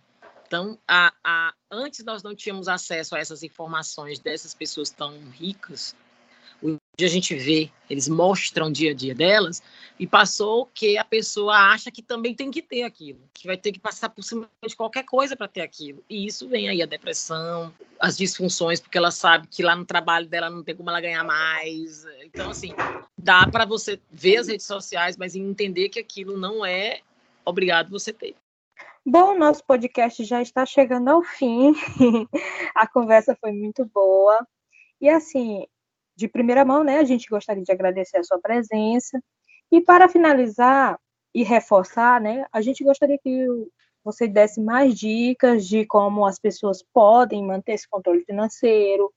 Então, 0.47 0.79
a, 0.87 1.13
a, 1.23 1.53
antes 1.69 2.03
nós 2.03 2.23
não 2.23 2.33
tínhamos 2.35 2.67
acesso 2.67 3.15
a 3.15 3.19
essas 3.19 3.43
informações 3.43 4.17
dessas 4.17 4.55
pessoas 4.55 4.89
tão 4.89 5.19
ricas, 5.29 5.95
a 6.99 7.07
gente 7.07 7.33
vê, 7.33 7.71
eles 7.89 8.07
mostram 8.07 8.67
o 8.67 8.71
dia 8.71 8.91
a 8.91 8.93
dia 8.93 9.15
delas, 9.15 9.63
e 9.99 10.05
passou 10.05 10.67
que 10.67 10.95
a 10.97 11.03
pessoa 11.03 11.55
acha 11.55 11.89
que 11.89 12.03
também 12.03 12.35
tem 12.35 12.51
que 12.51 12.61
ter 12.61 12.83
aquilo, 12.83 13.19
que 13.33 13.47
vai 13.47 13.57
ter 13.57 13.71
que 13.71 13.79
passar 13.79 14.09
por 14.09 14.23
cima 14.23 14.47
de 14.65 14.75
qualquer 14.75 15.03
coisa 15.03 15.35
para 15.35 15.47
ter 15.47 15.61
aquilo. 15.61 16.03
E 16.07 16.27
isso 16.27 16.47
vem 16.47 16.69
aí 16.69 16.83
a 16.83 16.85
depressão, 16.85 17.73
as 17.99 18.15
disfunções, 18.15 18.79
porque 18.79 18.97
ela 18.97 19.09
sabe 19.09 19.47
que 19.47 19.63
lá 19.63 19.75
no 19.75 19.85
trabalho 19.85 20.27
dela 20.27 20.49
não 20.49 20.63
tem 20.63 20.75
como 20.75 20.89
ela 20.89 21.01
ganhar 21.01 21.23
mais. 21.23 22.05
Então, 22.23 22.51
assim, 22.51 22.73
dá 23.17 23.47
para 23.47 23.65
você 23.65 23.99
ver 24.11 24.37
as 24.37 24.47
redes 24.47 24.67
sociais, 24.67 25.17
mas 25.17 25.35
entender 25.35 25.89
que 25.89 25.99
aquilo 25.99 26.37
não 26.37 26.63
é 26.63 27.01
obrigado 27.43 27.89
você 27.89 28.13
ter. 28.13 28.35
Bom, 29.05 29.37
nosso 29.37 29.63
podcast 29.65 30.23
já 30.23 30.41
está 30.41 30.65
chegando 30.65 31.09
ao 31.09 31.23
fim. 31.23 31.73
a 32.75 32.87
conversa 32.87 33.35
foi 33.39 33.51
muito 33.51 33.83
boa. 33.85 34.47
E 35.01 35.09
assim, 35.09 35.65
de 36.15 36.27
primeira 36.27 36.63
mão, 36.63 36.83
né, 36.83 36.99
a 36.99 37.03
gente 37.03 37.27
gostaria 37.29 37.63
de 37.63 37.71
agradecer 37.71 38.17
a 38.17 38.23
sua 38.23 38.39
presença. 38.39 39.21
E 39.71 39.81
para 39.81 40.07
finalizar 40.07 40.99
e 41.33 41.43
reforçar, 41.43 42.21
né, 42.21 42.45
a 42.51 42.61
gente 42.61 42.83
gostaria 42.83 43.17
que 43.17 43.47
você 44.03 44.27
desse 44.27 44.61
mais 44.61 44.95
dicas 44.95 45.65
de 45.65 45.85
como 45.85 46.25
as 46.25 46.37
pessoas 46.37 46.83
podem 46.93 47.43
manter 47.43 47.73
esse 47.73 47.87
controle 47.87 48.23
financeiro, 48.25 49.11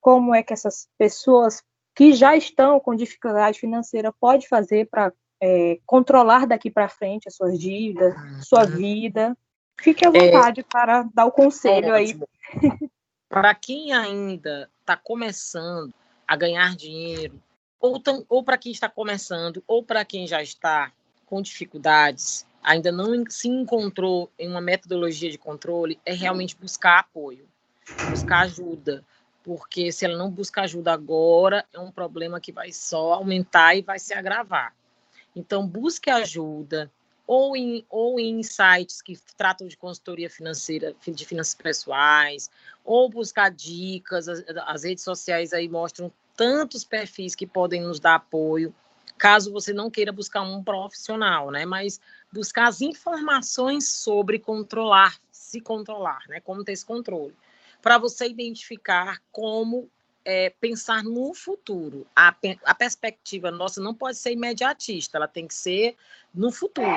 como 0.00 0.34
é 0.34 0.42
que 0.42 0.52
essas 0.52 0.88
pessoas 0.98 1.62
que 1.94 2.12
já 2.12 2.34
estão 2.36 2.80
com 2.80 2.94
dificuldade 2.94 3.60
financeira 3.60 4.12
pode 4.12 4.48
fazer 4.48 4.88
para 4.90 5.12
é, 5.40 5.78
controlar 5.86 6.46
daqui 6.46 6.70
para 6.70 6.88
frente 6.88 7.28
as 7.28 7.36
suas 7.36 7.58
dívidas, 7.58 8.14
sua 8.46 8.64
vida. 8.64 9.36
Fique 9.80 10.06
à 10.06 10.10
vontade 10.10 10.60
é, 10.60 10.64
para 10.64 11.04
dar 11.14 11.26
o 11.26 11.32
conselho 11.32 11.94
aí. 11.94 12.18
Para 13.28 13.54
quem 13.54 13.94
ainda 13.94 14.70
está 14.80 14.94
começando 14.94 15.94
a 16.32 16.36
ganhar 16.36 16.74
dinheiro, 16.74 17.38
ou, 17.78 18.02
ou 18.26 18.42
para 18.42 18.56
quem 18.56 18.72
está 18.72 18.88
começando, 18.88 19.62
ou 19.66 19.84
para 19.84 20.02
quem 20.02 20.26
já 20.26 20.42
está 20.42 20.90
com 21.26 21.42
dificuldades, 21.42 22.46
ainda 22.62 22.90
não 22.90 23.22
se 23.28 23.48
encontrou 23.48 24.30
em 24.38 24.48
uma 24.48 24.62
metodologia 24.62 25.30
de 25.30 25.36
controle, 25.36 26.00
é 26.06 26.14
realmente 26.14 26.56
buscar 26.56 27.00
apoio, 27.00 27.46
buscar 28.08 28.40
ajuda, 28.44 29.04
porque 29.44 29.92
se 29.92 30.06
ela 30.06 30.16
não 30.16 30.30
buscar 30.30 30.62
ajuda 30.62 30.94
agora, 30.94 31.66
é 31.70 31.78
um 31.78 31.92
problema 31.92 32.40
que 32.40 32.50
vai 32.50 32.72
só 32.72 33.12
aumentar 33.12 33.76
e 33.76 33.82
vai 33.82 33.98
se 33.98 34.14
agravar. 34.14 34.74
Então, 35.36 35.66
busque 35.66 36.08
ajuda, 36.08 36.90
ou 37.26 37.54
em, 37.54 37.84
ou 37.90 38.18
em 38.18 38.42
sites 38.42 39.02
que 39.02 39.18
tratam 39.36 39.68
de 39.68 39.76
consultoria 39.76 40.30
financeira, 40.30 40.94
de 41.06 41.26
finanças 41.26 41.54
pessoais, 41.54 42.50
ou 42.82 43.10
buscar 43.10 43.50
dicas, 43.50 44.28
as, 44.28 44.42
as 44.66 44.84
redes 44.84 45.04
sociais 45.04 45.52
aí 45.52 45.68
mostram 45.68 46.10
tantos 46.36 46.84
perfis 46.84 47.34
que 47.34 47.46
podem 47.46 47.82
nos 47.82 48.00
dar 48.00 48.16
apoio, 48.16 48.74
caso 49.18 49.52
você 49.52 49.72
não 49.72 49.90
queira 49.90 50.12
buscar 50.12 50.42
um 50.42 50.62
profissional, 50.62 51.50
né? 51.50 51.64
Mas 51.64 52.00
buscar 52.32 52.68
as 52.68 52.80
informações 52.80 53.88
sobre 53.88 54.38
controlar, 54.38 55.16
se 55.30 55.60
controlar, 55.60 56.22
né? 56.28 56.40
Como 56.40 56.64
ter 56.64 56.72
esse 56.72 56.84
controle, 56.84 57.34
para 57.80 57.98
você 57.98 58.28
identificar 58.28 59.20
como 59.30 59.88
é, 60.24 60.50
pensar 60.50 61.02
no 61.02 61.34
futuro. 61.34 62.06
A, 62.14 62.34
a 62.64 62.74
perspectiva 62.74 63.50
nossa 63.50 63.80
não 63.80 63.94
pode 63.94 64.18
ser 64.18 64.32
imediatista, 64.32 65.18
ela 65.18 65.28
tem 65.28 65.46
que 65.46 65.54
ser 65.54 65.96
no 66.34 66.50
futuro 66.50 66.96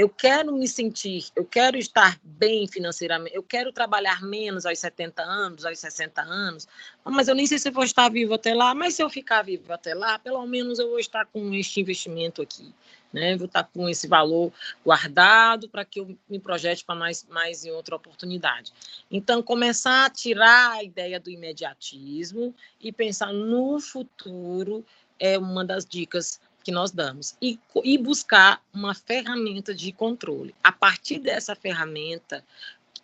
eu 0.00 0.08
quero 0.08 0.50
me 0.54 0.66
sentir, 0.66 1.26
eu 1.36 1.44
quero 1.44 1.76
estar 1.76 2.18
bem 2.24 2.66
financeiramente, 2.66 3.36
eu 3.36 3.42
quero 3.42 3.70
trabalhar 3.70 4.22
menos 4.22 4.64
aos 4.64 4.78
70 4.78 5.22
anos, 5.22 5.62
aos 5.62 5.78
60 5.78 6.22
anos, 6.22 6.66
mas 7.04 7.28
eu 7.28 7.34
nem 7.34 7.46
sei 7.46 7.58
se 7.58 7.68
eu 7.68 7.72
vou 7.72 7.84
estar 7.84 8.10
vivo 8.10 8.32
até 8.32 8.54
lá, 8.54 8.74
mas 8.74 8.94
se 8.94 9.02
eu 9.02 9.10
ficar 9.10 9.42
vivo 9.42 9.70
até 9.70 9.92
lá, 9.92 10.18
pelo 10.18 10.46
menos 10.46 10.78
eu 10.78 10.88
vou 10.88 10.98
estar 10.98 11.26
com 11.26 11.52
este 11.52 11.82
investimento 11.82 12.40
aqui, 12.40 12.72
né? 13.12 13.36
Vou 13.36 13.44
estar 13.44 13.64
com 13.64 13.90
esse 13.90 14.08
valor 14.08 14.50
guardado 14.82 15.68
para 15.68 15.84
que 15.84 16.00
eu 16.00 16.16
me 16.30 16.38
projete 16.38 16.82
para 16.82 16.94
mais, 16.94 17.26
mais 17.28 17.66
em 17.66 17.70
outra 17.70 17.94
oportunidade. 17.94 18.72
Então, 19.10 19.42
começar 19.42 20.06
a 20.06 20.10
tirar 20.10 20.78
a 20.78 20.82
ideia 20.82 21.20
do 21.20 21.28
imediatismo 21.30 22.54
e 22.80 22.90
pensar 22.90 23.34
no 23.34 23.78
futuro 23.78 24.82
é 25.18 25.38
uma 25.38 25.62
das 25.62 25.84
dicas 25.84 26.40
que 26.70 26.74
nós 26.74 26.92
damos 26.92 27.34
e, 27.42 27.58
e 27.82 27.98
buscar 27.98 28.62
uma 28.72 28.94
ferramenta 28.94 29.74
de 29.74 29.90
controle. 29.90 30.54
A 30.62 30.70
partir 30.70 31.18
dessa 31.18 31.56
ferramenta, 31.56 32.44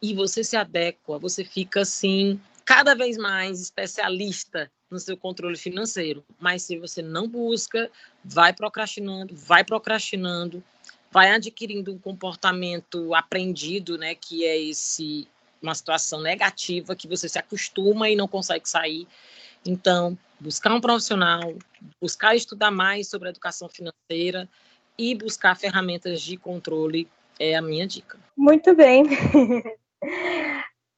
e 0.00 0.14
você 0.14 0.44
se 0.44 0.56
adequa, 0.56 1.18
você 1.18 1.44
fica 1.44 1.80
assim, 1.80 2.40
cada 2.64 2.94
vez 2.94 3.16
mais 3.16 3.60
especialista 3.60 4.70
no 4.88 5.00
seu 5.00 5.16
controle 5.16 5.56
financeiro. 5.56 6.24
Mas 6.38 6.62
se 6.62 6.78
você 6.78 7.02
não 7.02 7.26
busca, 7.26 7.90
vai 8.24 8.52
procrastinando, 8.52 9.34
vai 9.34 9.64
procrastinando, 9.64 10.62
vai 11.10 11.32
adquirindo 11.32 11.92
um 11.92 11.98
comportamento 11.98 13.12
aprendido, 13.16 13.98
né, 13.98 14.14
que 14.14 14.44
é 14.44 14.56
esse 14.56 15.26
uma 15.60 15.74
situação 15.74 16.20
negativa 16.20 16.94
que 16.94 17.08
você 17.08 17.28
se 17.28 17.38
acostuma 17.38 18.08
e 18.08 18.14
não 18.14 18.28
consegue 18.28 18.68
sair. 18.68 19.08
Então, 19.64 20.16
buscar 20.40 20.72
um 20.72 20.80
profissional, 20.80 21.54
buscar 22.00 22.34
estudar 22.34 22.70
mais 22.70 23.08
sobre 23.08 23.28
educação 23.28 23.68
financeira 23.68 24.48
e 24.98 25.14
buscar 25.14 25.56
ferramentas 25.56 26.20
de 26.20 26.36
controle 26.36 27.08
é 27.38 27.54
a 27.54 27.62
minha 27.62 27.86
dica. 27.86 28.18
Muito 28.36 28.74
bem. 28.74 29.04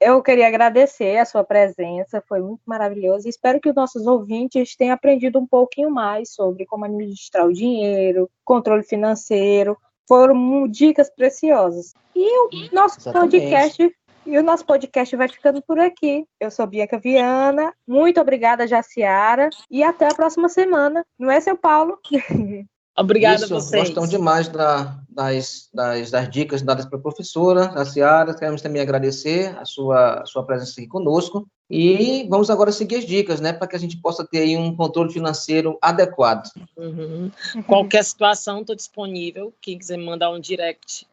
Eu 0.01 0.23
queria 0.23 0.47
agradecer 0.47 1.19
a 1.19 1.25
sua 1.25 1.43
presença, 1.43 2.23
foi 2.29 2.41
muito 2.41 2.61
maravilhoso. 2.65 3.29
Espero 3.29 3.61
que 3.61 3.69
os 3.69 3.75
nossos 3.75 4.07
ouvintes 4.07 4.77
tenham 4.77 4.95
aprendido 4.95 5.41
um 5.41 5.47
pouquinho 5.47 5.91
mais 5.91 6.33
sobre 6.33 6.65
como 6.67 6.85
administrar 6.85 7.45
o 7.45 7.53
dinheiro, 7.53 8.31
controle 8.45 8.85
financeiro. 8.85 9.77
Foram 10.07 10.69
dicas 10.69 11.11
preciosas. 11.11 11.95
E 12.15 12.39
o 12.39 12.75
nosso 12.75 13.01
Exatamente. 13.01 13.41
podcast 13.41 13.97
e 14.29 14.39
o 14.39 14.43
nosso 14.43 14.67
podcast 14.67 15.17
vai 15.17 15.27
ficando 15.27 15.63
por 15.63 15.79
aqui. 15.79 16.27
Eu 16.39 16.51
sou 16.51 16.67
Bianca 16.67 16.99
Viana. 16.99 17.73
Muito 17.87 18.21
obrigada, 18.21 18.67
Jaciara. 18.67 19.49
E 19.71 19.83
até 19.83 20.07
a 20.07 20.15
próxima 20.15 20.51
semana. 20.51 21.03
Não 21.19 21.31
é, 21.31 21.41
seu 21.41 21.57
Paulo? 21.57 21.99
Obrigada 22.95 23.37
Isso, 23.37 23.55
a 23.55 23.61
vocês. 23.61 23.85
Gostamos 23.85 24.11
demais 24.11 24.49
da, 24.49 25.01
das, 25.09 25.71
das, 25.73 26.11
das, 26.11 26.29
dicas 26.29 26.63
dadas 26.63 26.85
para 26.85 26.99
a 26.99 27.03
professora, 27.03 27.67
a 27.77 27.85
Ciara. 27.85 28.35
Queremos 28.35 28.61
também 28.61 28.83
agradecer 28.83 29.57
a 29.57 29.65
sua, 29.65 30.21
a 30.21 30.27
sua 30.27 30.45
presença 30.45 30.73
aqui 30.73 30.89
conosco. 30.89 31.49
E 31.71 32.27
vamos 32.29 32.51
agora 32.51 32.73
seguir 32.73 32.97
as 32.97 33.07
dicas, 33.07 33.41
né, 33.41 33.53
para 33.53 33.69
que 33.69 33.77
a 33.77 33.79
gente 33.79 34.01
possa 34.01 34.27
ter 34.27 34.41
aí 34.41 34.57
um 34.57 34.75
controle 34.75 35.13
financeiro 35.13 35.79
adequado. 35.81 36.51
Uhum. 36.77 37.31
Qualquer 37.67 38.05
situação, 38.05 38.61
estou 38.61 38.75
disponível. 38.75 39.55
Quem 39.61 39.79
quiser 39.79 39.97
mandar 39.97 40.31
um 40.31 40.41
direct 40.41 41.07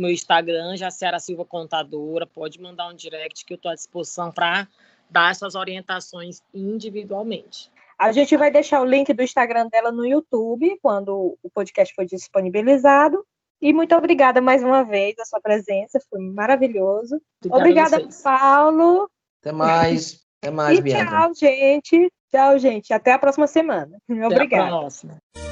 meu 0.00 0.10
Instagram, 0.10 0.76
Jaciara 0.76 1.18
Silva 1.18 1.44
Contadora, 1.44 2.26
pode 2.26 2.60
mandar 2.60 2.88
um 2.88 2.94
direct 2.94 3.44
que 3.44 3.52
eu 3.52 3.56
estou 3.56 3.70
à 3.70 3.74
disposição 3.74 4.32
para 4.32 4.66
dar 5.10 5.30
essas 5.30 5.54
orientações 5.54 6.42
individualmente. 6.54 7.70
A 7.98 8.12
gente 8.12 8.36
vai 8.36 8.50
deixar 8.50 8.80
o 8.80 8.84
link 8.84 9.12
do 9.12 9.22
Instagram 9.22 9.68
dela 9.68 9.92
no 9.92 10.06
YouTube, 10.06 10.78
quando 10.82 11.36
o 11.42 11.50
podcast 11.50 11.94
for 11.94 12.06
disponibilizado. 12.06 13.24
E 13.60 13.74
muito 13.74 13.94
obrigada 13.94 14.40
mais 14.40 14.62
uma 14.62 14.82
vez 14.82 15.18
a 15.18 15.24
sua 15.26 15.40
presença, 15.40 16.00
foi 16.08 16.18
maravilhoso. 16.18 17.20
Obrigada, 17.44 17.96
obrigada 17.96 18.22
Paulo. 18.22 19.10
Até 19.42 19.52
mais. 19.52 20.20
Até 20.42 20.50
mais, 20.50 20.78
e 20.78 20.82
Tchau, 20.82 21.34
gente. 21.34 22.12
Tchau, 22.30 22.58
gente. 22.58 22.92
Até 22.94 23.12
a 23.12 23.18
próxima 23.18 23.46
semana. 23.46 23.98
Obrigada. 24.08 24.44
Até 24.44 24.56
a 24.56 24.78
próxima. 24.78 25.49